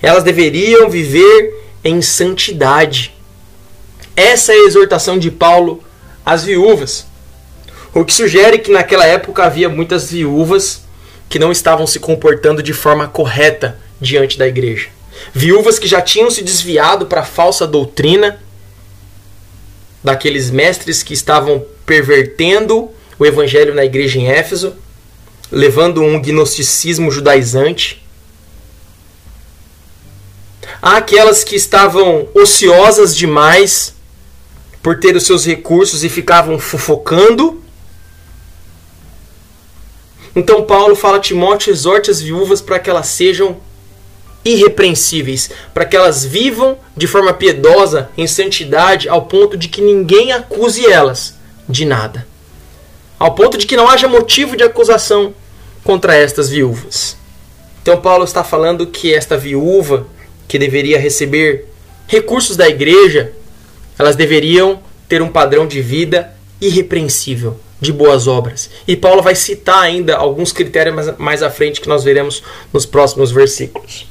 [0.00, 3.14] Elas deveriam viver em santidade.
[4.16, 5.82] Essa é a exortação de Paulo
[6.24, 7.06] às viúvas.
[7.94, 10.82] O que sugere que naquela época havia muitas viúvas
[11.28, 14.88] que não estavam se comportando de forma correta diante da igreja.
[15.32, 18.40] Viúvas que já tinham se desviado para a falsa doutrina
[20.02, 24.74] daqueles mestres que estavam pervertendo o evangelho na igreja em Éfeso,
[25.50, 28.01] levando um gnosticismo judaizante
[30.82, 33.94] Há aquelas que estavam ociosas demais
[34.82, 37.62] por ter os seus recursos e ficavam fofocando.
[40.34, 43.58] Então Paulo fala a Timóteo, exorte as viúvas para que elas sejam
[44.44, 50.32] irrepreensíveis, para que elas vivam de forma piedosa, em santidade, ao ponto de que ninguém
[50.32, 51.36] acuse elas
[51.68, 52.26] de nada.
[53.20, 55.32] Ao ponto de que não haja motivo de acusação
[55.84, 57.16] contra estas viúvas.
[57.82, 60.06] Então, Paulo está falando que esta viúva,
[60.52, 61.64] que deveria receber
[62.06, 63.32] recursos da igreja,
[63.98, 68.68] elas deveriam ter um padrão de vida irrepreensível, de boas obras.
[68.86, 73.30] E Paulo vai citar ainda alguns critérios mais, à frente que nós veremos nos próximos
[73.30, 74.06] versículos.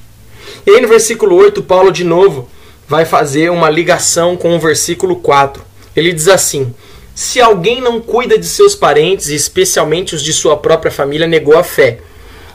[0.65, 2.49] E aí no versículo 8, Paulo de novo
[2.87, 5.63] vai fazer uma ligação com o versículo 4.
[5.95, 6.73] Ele diz assim:
[7.13, 11.63] Se alguém não cuida de seus parentes, especialmente os de sua própria família, negou a
[11.63, 11.99] fé,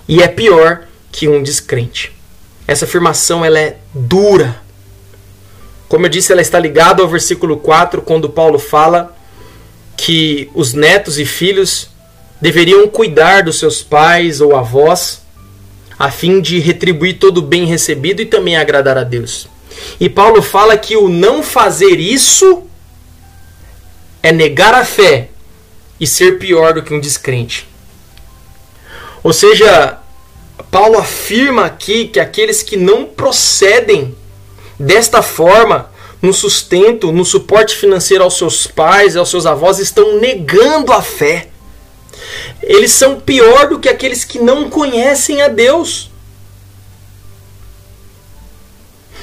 [0.09, 2.16] e é pior que um descrente.
[2.67, 4.61] Essa afirmação ela é dura.
[5.89, 9.17] Como eu disse, ela está ligada ao versículo 4, quando Paulo fala
[9.97, 11.89] que os netos e filhos
[12.41, 15.23] deveriam cuidar dos seus pais ou avós
[15.99, 19.49] a fim de retribuir todo o bem recebido e também agradar a Deus.
[19.99, 22.65] E Paulo fala que o não fazer isso
[24.23, 25.29] é negar a fé
[25.99, 27.67] e ser pior do que um descrente.
[29.23, 29.99] Ou seja,
[30.65, 34.15] Paulo afirma aqui que aqueles que não procedem
[34.79, 35.91] desta forma
[36.21, 41.49] no sustento, no suporte financeiro aos seus pais, aos seus avós, estão negando a fé
[42.63, 46.11] eles são pior do que aqueles que não conhecem a Deus.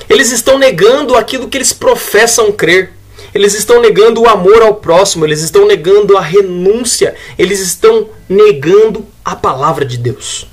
[0.09, 2.93] Eles estão negando aquilo que eles professam crer.
[3.33, 9.07] Eles estão negando o amor ao próximo, eles estão negando a renúncia, eles estão negando
[9.25, 10.45] a palavra de Deus.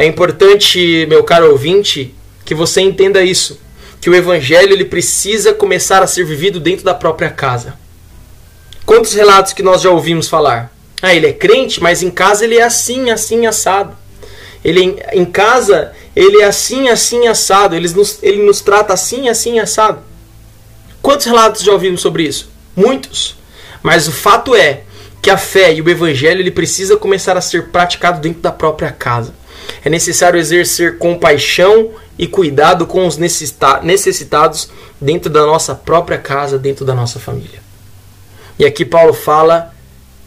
[0.00, 3.60] É importante, meu caro ouvinte, que você entenda isso,
[4.00, 7.74] que o evangelho ele precisa começar a ser vivido dentro da própria casa.
[8.86, 10.72] Quantos relatos que nós já ouvimos falar?
[11.02, 13.94] Ah, ele é crente, mas em casa ele é assim, assim, assado.
[14.64, 17.76] Ele em casa ele é assim, assim, assado.
[17.76, 20.00] Ele nos, ele nos trata assim, assim, assado.
[21.02, 22.50] Quantos relatos já ouvimos sobre isso?
[22.74, 23.36] Muitos.
[23.82, 24.80] Mas o fato é
[25.20, 28.90] que a fé e o evangelho ele precisa começar a ser praticado dentro da própria
[28.90, 29.38] casa.
[29.84, 34.70] É necessário exercer compaixão e cuidado com os necessitados
[35.00, 37.60] dentro da nossa própria casa, dentro da nossa família.
[38.58, 39.74] E aqui Paulo fala: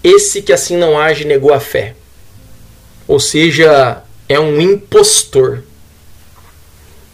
[0.04, 1.96] esse que assim não age negou a fé.
[3.08, 5.64] Ou seja, é um impostor.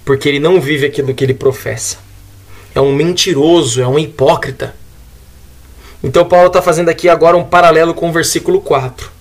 [0.05, 1.97] Porque ele não vive aquilo que ele professa.
[2.73, 4.73] É um mentiroso, é um hipócrita.
[6.03, 9.11] Então Paulo está fazendo aqui agora um paralelo com o versículo 4.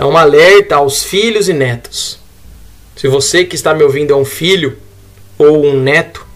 [0.00, 2.18] É um alerta aos filhos e netos.
[2.96, 4.78] Se você que está me ouvindo é um filho
[5.36, 6.26] ou um neto,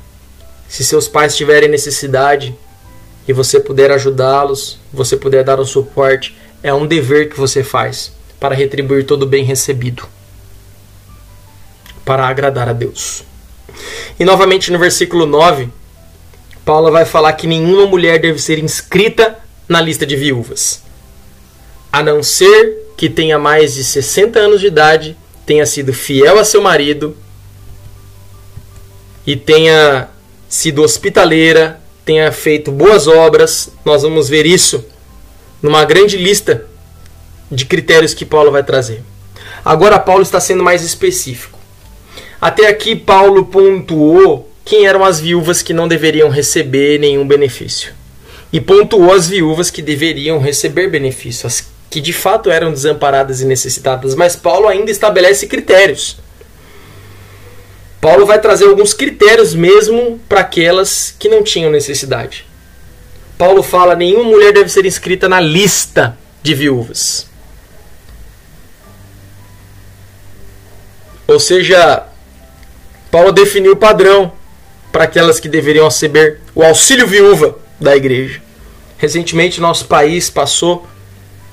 [0.68, 2.54] se seus pais tiverem necessidade,
[3.26, 8.12] e você puder ajudá-los, você puder dar um suporte, é um dever que você faz
[8.38, 10.06] para retribuir todo o bem recebido,
[12.04, 13.24] para agradar a Deus.
[14.20, 15.70] E novamente no versículo 9,
[16.66, 20.82] Paulo vai falar que nenhuma mulher deve ser inscrita na lista de viúvas,
[21.90, 26.44] a não ser que tenha mais de 60 anos de idade, tenha sido fiel a
[26.44, 27.16] seu marido
[29.26, 30.08] e tenha
[30.48, 33.70] sido hospitaleira, tenha feito boas obras.
[33.84, 34.84] Nós vamos ver isso
[35.62, 36.66] numa grande lista
[37.50, 39.02] de critérios que Paulo vai trazer.
[39.64, 41.58] Agora, Paulo está sendo mais específico.
[42.40, 47.92] Até aqui, Paulo pontuou quem eram as viúvas que não deveriam receber nenhum benefício.
[48.52, 53.44] E pontuou as viúvas que deveriam receber benefício, as que de fato eram desamparadas e
[53.44, 54.16] necessitadas.
[54.16, 56.16] Mas Paulo ainda estabelece critérios.
[58.00, 62.44] Paulo vai trazer alguns critérios mesmo para aquelas que não tinham necessidade.
[63.38, 67.28] Paulo fala: nenhuma mulher deve ser inscrita na lista de viúvas.
[71.28, 72.08] Ou seja,
[73.08, 74.32] Paulo definiu o padrão
[74.90, 78.42] para aquelas que deveriam receber o auxílio viúva da igreja.
[78.98, 80.84] Recentemente, nosso país passou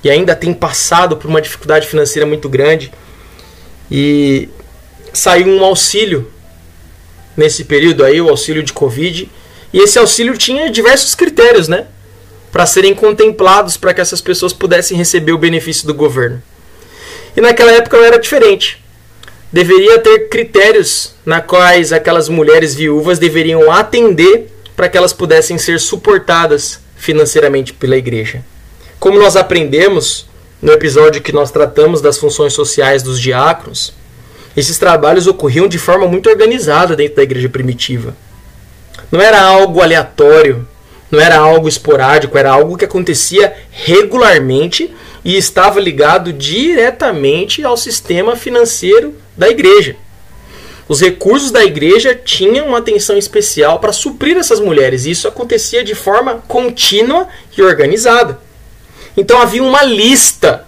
[0.04, 2.92] e ainda tem passado por uma dificuldade financeira muito grande
[3.90, 4.50] e
[5.14, 6.32] saiu um auxílio
[7.36, 9.30] nesse período aí, o auxílio de Covid.
[9.74, 11.88] E esse auxílio tinha diversos critérios, né?
[12.52, 16.42] Para serem contemplados para que essas pessoas pudessem receber o benefício do governo.
[17.36, 18.84] E naquela época era diferente.
[19.52, 25.80] Deveria ter critérios na quais aquelas mulheres viúvas deveriam atender para que elas pudessem ser
[25.80, 28.44] suportadas financeiramente pela igreja.
[29.02, 30.28] Como nós aprendemos
[30.62, 33.96] no episódio que nós tratamos das funções sociais dos diáconos,
[34.56, 38.16] esses trabalhos ocorriam de forma muito organizada dentro da igreja primitiva.
[39.12, 40.68] Não era algo aleatório,
[41.10, 44.94] não era algo esporádico, era algo que acontecia regularmente
[45.26, 49.96] e estava ligado diretamente ao sistema financeiro da igreja.
[50.88, 55.84] Os recursos da igreja tinham uma atenção especial para suprir essas mulheres, e isso acontecia
[55.84, 57.28] de forma contínua
[57.58, 58.51] e organizada.
[59.16, 60.66] Então havia uma lista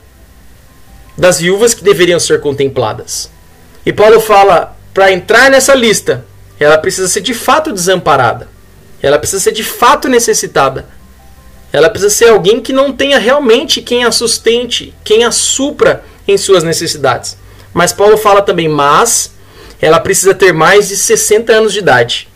[1.17, 3.29] das viúvas que deveriam ser contempladas.
[3.85, 6.25] E Paulo fala: para entrar nessa lista,
[6.59, 8.47] ela precisa ser de fato desamparada,
[9.01, 10.87] ela precisa ser de fato necessitada,
[11.71, 16.37] ela precisa ser alguém que não tenha realmente quem a sustente, quem a supra em
[16.37, 17.37] suas necessidades.
[17.73, 19.33] Mas Paulo fala também, mas
[19.81, 22.27] ela precisa ter mais de 60 anos de idade.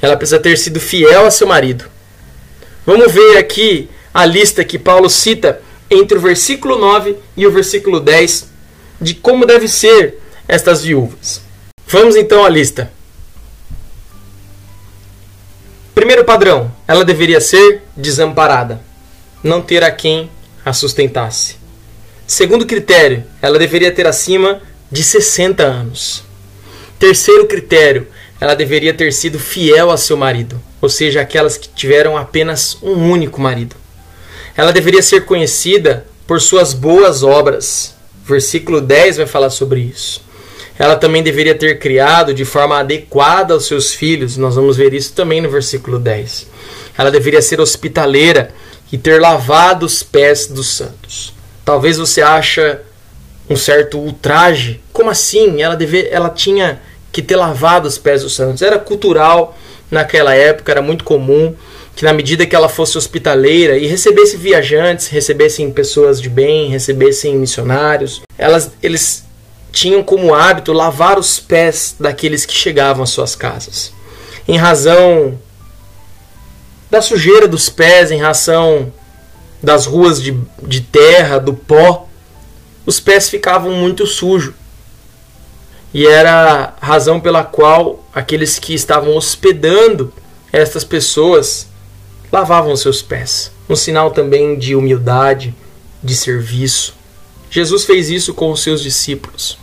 [0.00, 1.84] Ela precisa ter sido fiel a seu marido.
[2.86, 8.00] Vamos ver aqui a lista que Paulo cita entre o versículo 9 e o versículo
[8.00, 8.48] 10
[9.00, 11.40] de como deve ser estas viúvas.
[11.86, 12.92] Vamos então à lista.
[15.94, 18.80] Primeiro padrão, ela deveria ser desamparada,
[19.42, 20.30] não ter a quem
[20.64, 21.56] a sustentasse.
[22.26, 26.22] Segundo critério, ela deveria ter acima de 60 anos.
[26.98, 28.06] Terceiro critério,
[28.40, 33.10] ela deveria ter sido fiel a seu marido, ou seja, aquelas que tiveram apenas um
[33.10, 33.79] único marido.
[34.56, 37.94] Ela deveria ser conhecida por suas boas obras.
[38.24, 40.22] Versículo 10 vai falar sobre isso.
[40.78, 44.36] Ela também deveria ter criado de forma adequada aos seus filhos.
[44.36, 46.46] Nós vamos ver isso também no versículo 10.
[46.96, 48.52] Ela deveria ser hospitaleira
[48.92, 51.34] e ter lavado os pés dos santos.
[51.64, 52.80] Talvez você acha
[53.48, 54.80] um certo ultraje.
[54.92, 55.60] Como assim?
[55.60, 56.80] Ela, deve, ela tinha
[57.12, 58.62] que ter lavado os pés dos santos.
[58.62, 59.58] Era cultural
[59.90, 61.54] naquela época, era muito comum
[61.94, 67.36] que na medida que ela fosse hospitaleira e recebesse viajantes, recebessem pessoas de bem, recebessem
[67.36, 69.24] missionários, elas, eles
[69.72, 73.92] tinham como hábito lavar os pés daqueles que chegavam às suas casas.
[74.48, 75.38] Em razão
[76.90, 78.92] da sujeira dos pés, em razão
[79.62, 82.08] das ruas de, de terra, do pó,
[82.86, 84.54] os pés ficavam muito sujos
[85.92, 90.12] e era a razão pela qual aqueles que estavam hospedando
[90.52, 91.66] estas pessoas
[92.32, 93.50] lavavam seus pés.
[93.68, 95.54] Um sinal também de humildade,
[96.02, 96.94] de serviço.
[97.50, 99.58] Jesus fez isso com os seus discípulos.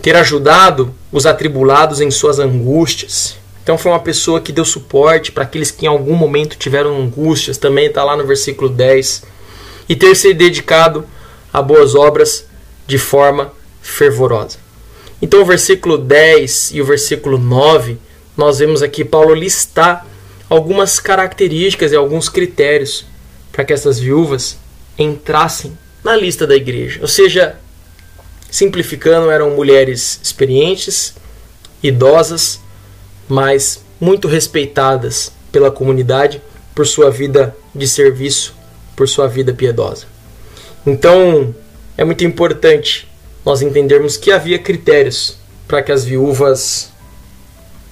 [0.00, 3.36] Ter ajudado os atribulados em suas angústias.
[3.62, 7.56] Então foi uma pessoa que deu suporte para aqueles que em algum momento tiveram angústias,
[7.56, 9.24] também está lá no versículo 10.
[9.88, 11.06] E ter se dedicado
[11.52, 12.46] a boas obras
[12.86, 14.58] de forma fervorosa.
[15.22, 17.96] Então, o versículo 10 e o versículo 9,
[18.36, 20.06] nós vemos aqui Paulo listar
[20.48, 23.04] algumas características e alguns critérios
[23.52, 24.58] para que essas viúvas
[24.98, 27.00] entrassem na lista da igreja.
[27.00, 27.56] Ou seja,
[28.50, 31.14] simplificando, eram mulheres experientes,
[31.82, 32.60] idosas,
[33.28, 36.42] mas muito respeitadas pela comunidade
[36.74, 38.54] por sua vida de serviço,
[38.96, 40.06] por sua vida piedosa.
[40.86, 41.54] Então,
[41.96, 43.08] é muito importante
[43.44, 45.36] nós entendermos que havia critérios
[45.66, 46.90] para que as viúvas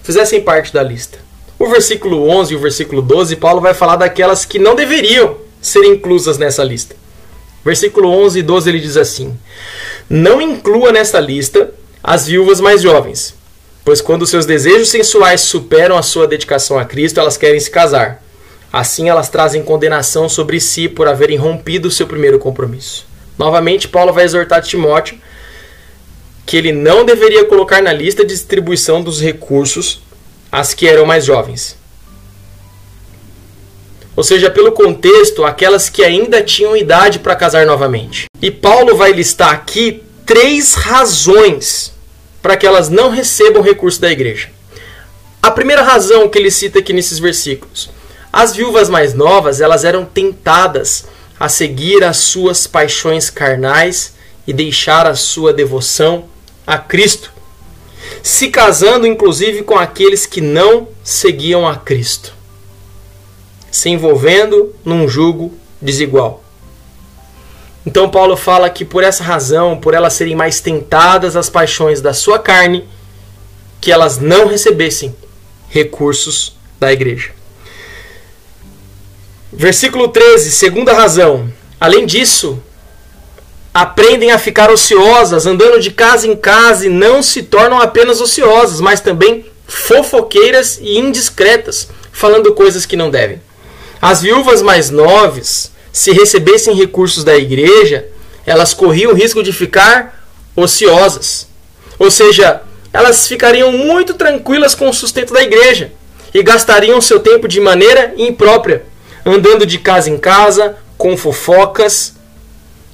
[0.03, 1.19] fizessem parte da lista.
[1.63, 5.85] O versículo 11 e o versículo 12, Paulo vai falar daquelas que não deveriam ser
[5.85, 6.97] inclusas nessa lista.
[7.65, 9.39] Versículo 11 e 12 ele diz assim:
[10.11, 13.37] Não inclua nessa lista as viúvas mais jovens,
[13.85, 18.21] pois quando seus desejos sensuais superam a sua dedicação a Cristo, elas querem se casar.
[18.73, 23.07] Assim elas trazem condenação sobre si por haverem rompido o seu primeiro compromisso.
[23.39, 25.17] Novamente, Paulo vai exortar Timóteo
[26.45, 30.03] que ele não deveria colocar na lista de distribuição dos recursos
[30.53, 31.79] as que eram mais jovens.
[34.15, 38.27] Ou seja, pelo contexto, aquelas que ainda tinham idade para casar novamente.
[38.43, 41.95] E Paulo vai listar aqui três razões
[42.43, 44.51] para que elas não recebam recurso da igreja.
[45.43, 47.89] A primeira razão que ele cita aqui nesses versículos:
[48.31, 51.07] as viúvas mais novas, elas eram tentadas
[51.41, 54.13] a seguir as suas paixões carnais
[54.47, 56.27] e deixar a sua devoção
[56.67, 57.32] a Cristo,
[58.23, 62.33] se casando inclusive com aqueles que não seguiam a Cristo,
[63.71, 66.43] se envolvendo num jugo desigual.
[67.85, 72.15] Então Paulo fala que por essa razão, por elas serem mais tentadas às paixões da
[72.15, 72.89] sua carne,
[73.81, 75.15] que elas não recebessem
[75.69, 77.33] recursos da igreja.
[79.53, 81.53] Versículo 13, segunda razão.
[81.81, 82.63] Além disso,
[83.73, 88.81] aprendem a ficar ociosas, andando de casa em casa e não se tornam apenas ociosas,
[88.81, 93.41] mas também fofoqueiras e indiscretas, falando coisas que não devem.
[94.01, 98.07] As viúvas mais novas, se recebessem recursos da igreja,
[98.45, 101.47] elas corriam o risco de ficar ociosas.
[101.99, 102.63] Ou seja,
[102.93, 105.93] elas ficariam muito tranquilas com o sustento da igreja
[106.35, 108.85] e gastariam seu tempo de maneira imprópria,
[109.25, 112.15] andando de casa em casa, com fofocas,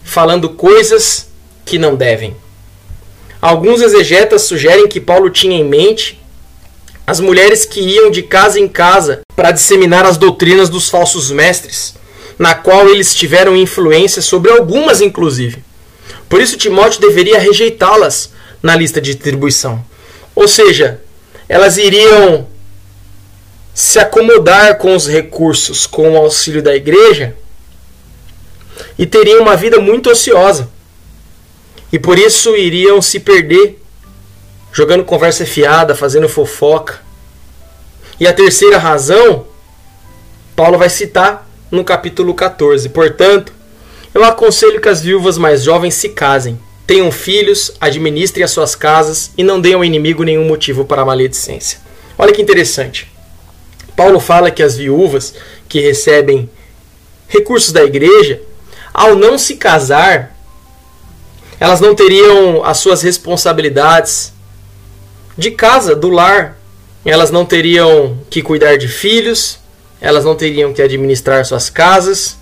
[0.08, 1.28] falando coisas
[1.66, 2.34] que não devem.
[3.42, 6.18] Alguns exegetas sugerem que Paulo tinha em mente
[7.06, 11.94] as mulheres que iam de casa em casa para disseminar as doutrinas dos falsos mestres,
[12.38, 15.62] na qual eles tiveram influência sobre algumas, inclusive.
[16.26, 18.30] Por isso, Timóteo deveria rejeitá-las
[18.62, 19.84] na lista de distribuição.
[20.34, 21.02] Ou seja,
[21.48, 22.46] elas iriam
[23.74, 27.36] se acomodar com os recursos, com o auxílio da igreja
[28.98, 30.68] e teriam uma vida muito ociosa.
[31.92, 33.80] E por isso iriam se perder
[34.72, 37.00] jogando conversa fiada, fazendo fofoca.
[38.20, 39.46] E a terceira razão,
[40.54, 42.88] Paulo vai citar no capítulo 14.
[42.88, 43.52] Portanto,
[44.14, 49.30] eu aconselho que as viúvas mais jovens se casem, tenham filhos, administrem as suas casas
[49.36, 51.78] e não deem ao inimigo nenhum motivo para a maledicência.
[52.18, 53.10] Olha que interessante.
[53.94, 55.34] Paulo fala que as viúvas
[55.68, 56.48] que recebem
[57.28, 58.40] recursos da igreja,
[58.98, 60.36] ao não se casar,
[61.60, 64.32] elas não teriam as suas responsabilidades
[65.36, 66.58] de casa, do lar.
[67.04, 69.60] Elas não teriam que cuidar de filhos,
[70.00, 72.36] elas não teriam que administrar suas casas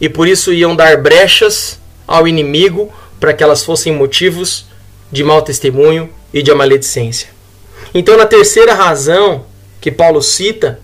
[0.00, 1.76] e por isso iam dar brechas
[2.06, 2.88] ao inimigo
[3.18, 4.66] para que elas fossem motivos
[5.10, 7.28] de mau testemunho e de maledicência.
[7.92, 9.44] Então, na terceira razão
[9.80, 10.78] que Paulo cita,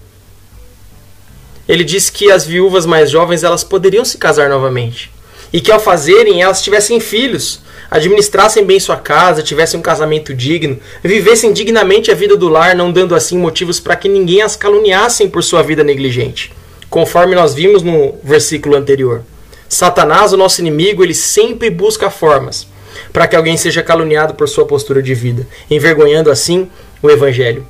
[1.69, 5.11] ele diz que as viúvas mais jovens elas poderiam se casar novamente
[5.53, 7.61] e que ao fazerem elas tivessem filhos,
[7.91, 12.91] administrassem bem sua casa, tivessem um casamento digno, vivessem dignamente a vida do lar, não
[12.91, 16.53] dando assim motivos para que ninguém as caluniassem por sua vida negligente.
[16.89, 19.23] Conforme nós vimos no versículo anterior.
[19.69, 22.67] Satanás, o nosso inimigo, ele sempre busca formas
[23.13, 26.69] para que alguém seja caluniado por sua postura de vida, envergonhando assim
[27.03, 27.67] o evangelho.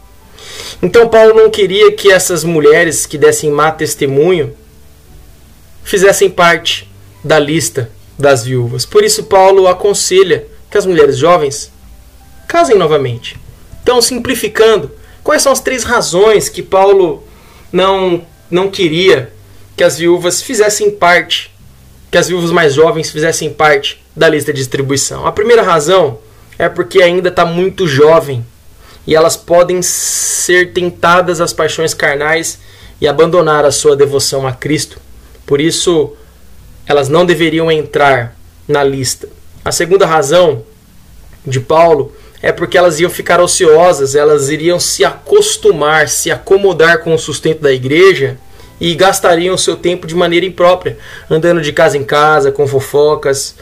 [0.83, 4.55] Então Paulo não queria que essas mulheres que dessem má testemunho
[5.85, 6.91] fizessem parte
[7.23, 8.85] da lista das viúvas.
[8.85, 11.71] Por isso, Paulo aconselha que as mulheres jovens
[12.49, 13.37] casem novamente.
[13.83, 14.91] Então, simplificando,
[15.23, 17.25] quais são as três razões que Paulo
[17.73, 19.33] não, não queria
[19.77, 21.53] que as viúvas fizessem parte,
[22.11, 25.27] que as viúvas mais jovens fizessem parte da lista de distribuição?
[25.27, 26.19] A primeira razão
[26.59, 28.45] é porque ainda está muito jovem
[29.07, 32.59] e elas podem ser tentadas às paixões carnais
[33.01, 34.99] e abandonar a sua devoção a Cristo.
[35.45, 36.13] Por isso,
[36.87, 38.37] elas não deveriam entrar
[38.67, 39.29] na lista.
[39.65, 40.65] A segunda razão
[41.47, 47.15] de Paulo é porque elas iam ficar ociosas, elas iriam se acostumar, se acomodar com
[47.15, 48.37] o sustento da igreja
[48.81, 50.99] e gastariam o seu tempo de maneira imprópria,
[51.31, 53.55] andando de casa em casa, com fofocas,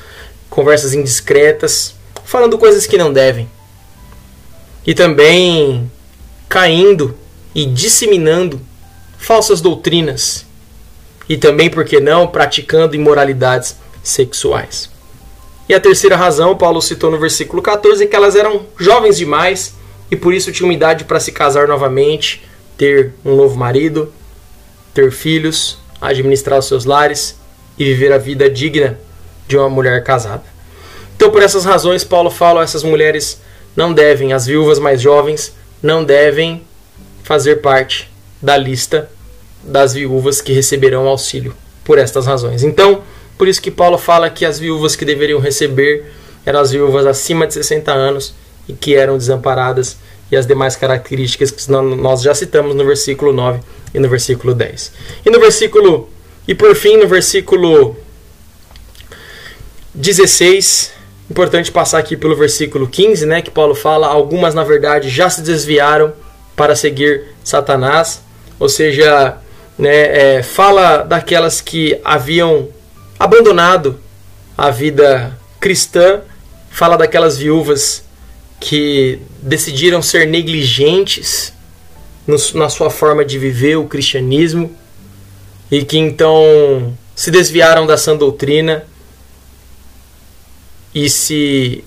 [0.49, 3.49] conversas indiscretas, falando coisas que não devem.
[4.87, 5.91] E também
[6.49, 7.17] caindo
[7.55, 8.61] e disseminando
[9.19, 10.47] falsas doutrinas
[11.29, 14.91] e também, por que não, praticando imoralidades sexuais.
[15.69, 19.75] E a terceira razão, Paulo citou no versículo 14, é que elas eram jovens demais
[20.11, 22.45] e por isso tinham idade para se casar novamente,
[22.77, 24.13] ter um novo marido,
[24.93, 27.39] ter filhos, administrar os seus lares
[27.79, 28.99] e viver a vida digna
[29.47, 30.43] de uma mulher casada.
[31.15, 33.41] Então, por essas razões, Paulo fala: essas mulheres
[33.77, 36.63] não devem, as viúvas mais jovens, não devem
[37.23, 38.11] fazer parte
[38.41, 39.11] da lista
[39.63, 41.55] das viúvas que receberão auxílio
[41.85, 42.63] por estas razões.
[42.63, 43.03] Então,
[43.37, 46.13] por isso que Paulo fala que as viúvas que deveriam receber
[46.45, 48.35] eram as viúvas acima de 60 anos
[48.69, 49.97] e que eram desamparadas
[50.31, 53.61] e as demais características que nós já citamos no versículo 9
[53.93, 54.93] e no versículo 10.
[55.27, 56.09] E no versículo
[56.47, 57.97] e por fim no versículo
[59.95, 60.93] 16,
[61.31, 65.43] importante passar aqui pelo versículo 15, né, que Paulo fala, algumas na verdade já se
[65.43, 66.13] desviaram
[66.57, 68.21] para seguir Satanás,
[68.59, 69.39] ou seja,
[69.79, 72.69] né, é, fala daquelas que haviam
[73.19, 73.99] abandonado
[74.59, 76.21] a vida cristã,
[76.71, 78.05] fala daquelas viúvas
[78.59, 81.55] que decidiram ser negligentes
[82.27, 84.75] no, na sua forma de viver o cristianismo
[85.71, 88.85] e que então se desviaram da sã doutrina
[90.95, 91.85] e se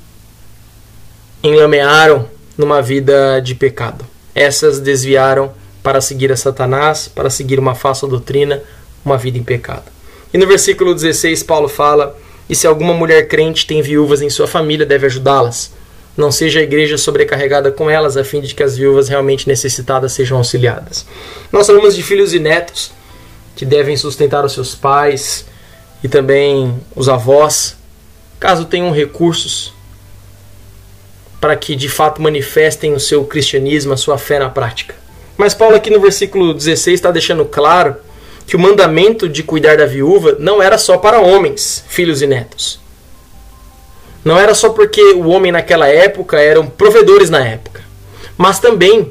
[1.44, 2.28] enlamearam
[2.58, 4.06] numa vida de pecado.
[4.34, 5.52] Essas desviaram
[5.82, 8.64] para seguir a Satanás, para seguir uma falsa doutrina,
[9.06, 9.84] uma vida em pecado.
[10.34, 12.18] E no versículo 16, Paulo fala:
[12.50, 15.72] E se alguma mulher crente tem viúvas em sua família, deve ajudá-las.
[16.16, 20.14] Não seja a igreja sobrecarregada com elas, a fim de que as viúvas realmente necessitadas
[20.14, 21.06] sejam auxiliadas.
[21.52, 22.92] Nós falamos de filhos e netos
[23.56, 25.46] que devem sustentar os seus pais
[26.04, 27.76] e também os avós,
[28.44, 29.74] caso tenham recursos
[31.40, 34.96] para que de fato manifestem o seu cristianismo, a sua fé na prática.
[35.38, 37.96] Mas Paulo aqui no versículo 16 está deixando claro
[38.46, 42.82] que o mandamento de cuidar da viúva não era só para homens, filhos e netos.
[44.26, 47.82] Não era só porque o homem naquela época eram provedores na época,
[48.38, 49.10] mas também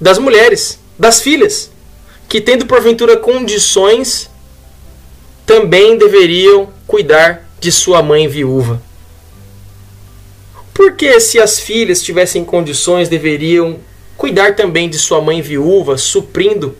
[0.00, 1.70] das mulheres, das filhas,
[2.28, 4.28] que tendo porventura condições,
[5.46, 8.82] também deveriam cuidar de sua mãe viúva.
[10.72, 13.78] Porque se as filhas tivessem condições, deveriam
[14.16, 16.76] cuidar também de sua mãe viúva, suprindo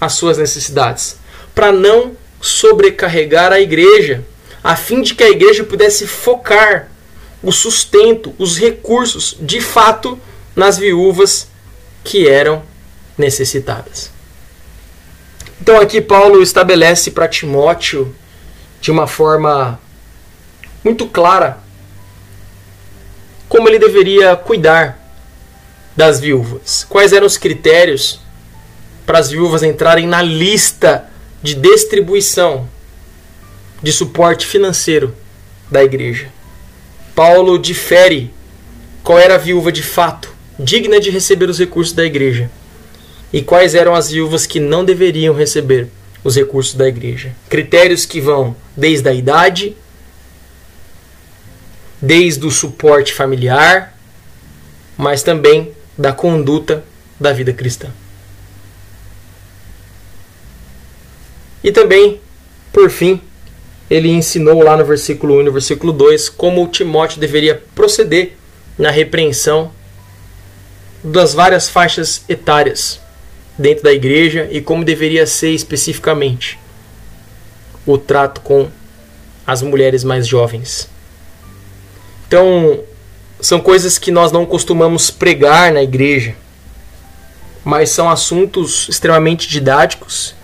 [0.00, 1.16] as suas necessidades,
[1.54, 4.24] para não sobrecarregar a igreja,
[4.62, 6.90] a fim de que a igreja pudesse focar
[7.42, 10.18] o sustento, os recursos, de fato,
[10.54, 11.48] nas viúvas
[12.02, 12.62] que eram
[13.16, 14.10] necessitadas.
[15.60, 18.14] Então aqui Paulo estabelece para Timóteo
[18.86, 19.80] de uma forma
[20.84, 21.58] muito clara
[23.48, 24.96] como ele deveria cuidar
[25.96, 26.86] das viúvas.
[26.88, 28.20] Quais eram os critérios
[29.04, 31.10] para as viúvas entrarem na lista
[31.42, 32.68] de distribuição
[33.82, 35.12] de suporte financeiro
[35.68, 36.28] da igreja.
[37.12, 38.32] Paulo difere
[39.02, 42.48] qual era a viúva de fato, digna de receber os recursos da igreja,
[43.32, 45.88] e quais eram as viúvas que não deveriam receber
[46.26, 47.32] os recursos da igreja.
[47.48, 49.76] Critérios que vão desde a idade,
[52.02, 53.96] desde o suporte familiar,
[54.98, 56.82] mas também da conduta
[57.18, 57.90] da vida cristã.
[61.62, 62.20] E também,
[62.72, 63.20] por fim,
[63.88, 68.32] ele ensinou lá no versículo 1 e no versículo 2 como Timóteo deveria proceder
[68.76, 69.70] na repreensão
[71.04, 73.00] das várias faixas etárias
[73.58, 76.58] dentro da igreja e como deveria ser especificamente
[77.86, 78.68] o trato com
[79.46, 80.88] as mulheres mais jovens.
[82.26, 82.80] Então,
[83.40, 86.34] são coisas que nós não costumamos pregar na igreja,
[87.64, 90.34] mas são assuntos extremamente didáticos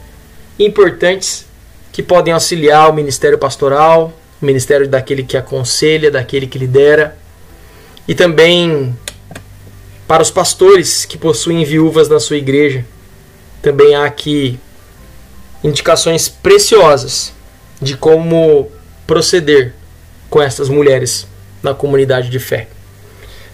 [0.58, 1.46] importantes
[1.90, 7.16] que podem auxiliar o ministério pastoral, o ministério daquele que aconselha, daquele que lidera,
[8.06, 8.96] e também
[10.06, 12.84] para os pastores que possuem viúvas na sua igreja.
[13.62, 14.58] Também há aqui
[15.62, 17.32] indicações preciosas
[17.80, 18.70] de como
[19.06, 19.72] proceder
[20.28, 21.26] com essas mulheres
[21.62, 22.68] na comunidade de fé.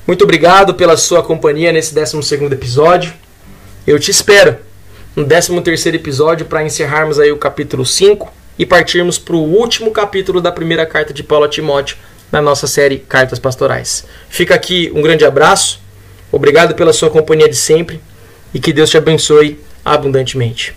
[0.06, 2.16] Muito obrigado pela sua companhia nesse 12
[2.50, 3.12] episódio.
[3.86, 4.56] Eu te espero
[5.14, 10.40] no 13 episódio para encerrarmos aí o capítulo 5 e partirmos para o último capítulo
[10.40, 11.96] da primeira carta de Paulo a Timóteo
[12.32, 14.04] na nossa série Cartas Pastorais.
[14.28, 15.80] Fica aqui um grande abraço,
[16.32, 18.00] obrigado pela sua companhia de sempre
[18.54, 19.58] e que Deus te abençoe
[19.92, 20.74] abundantemente.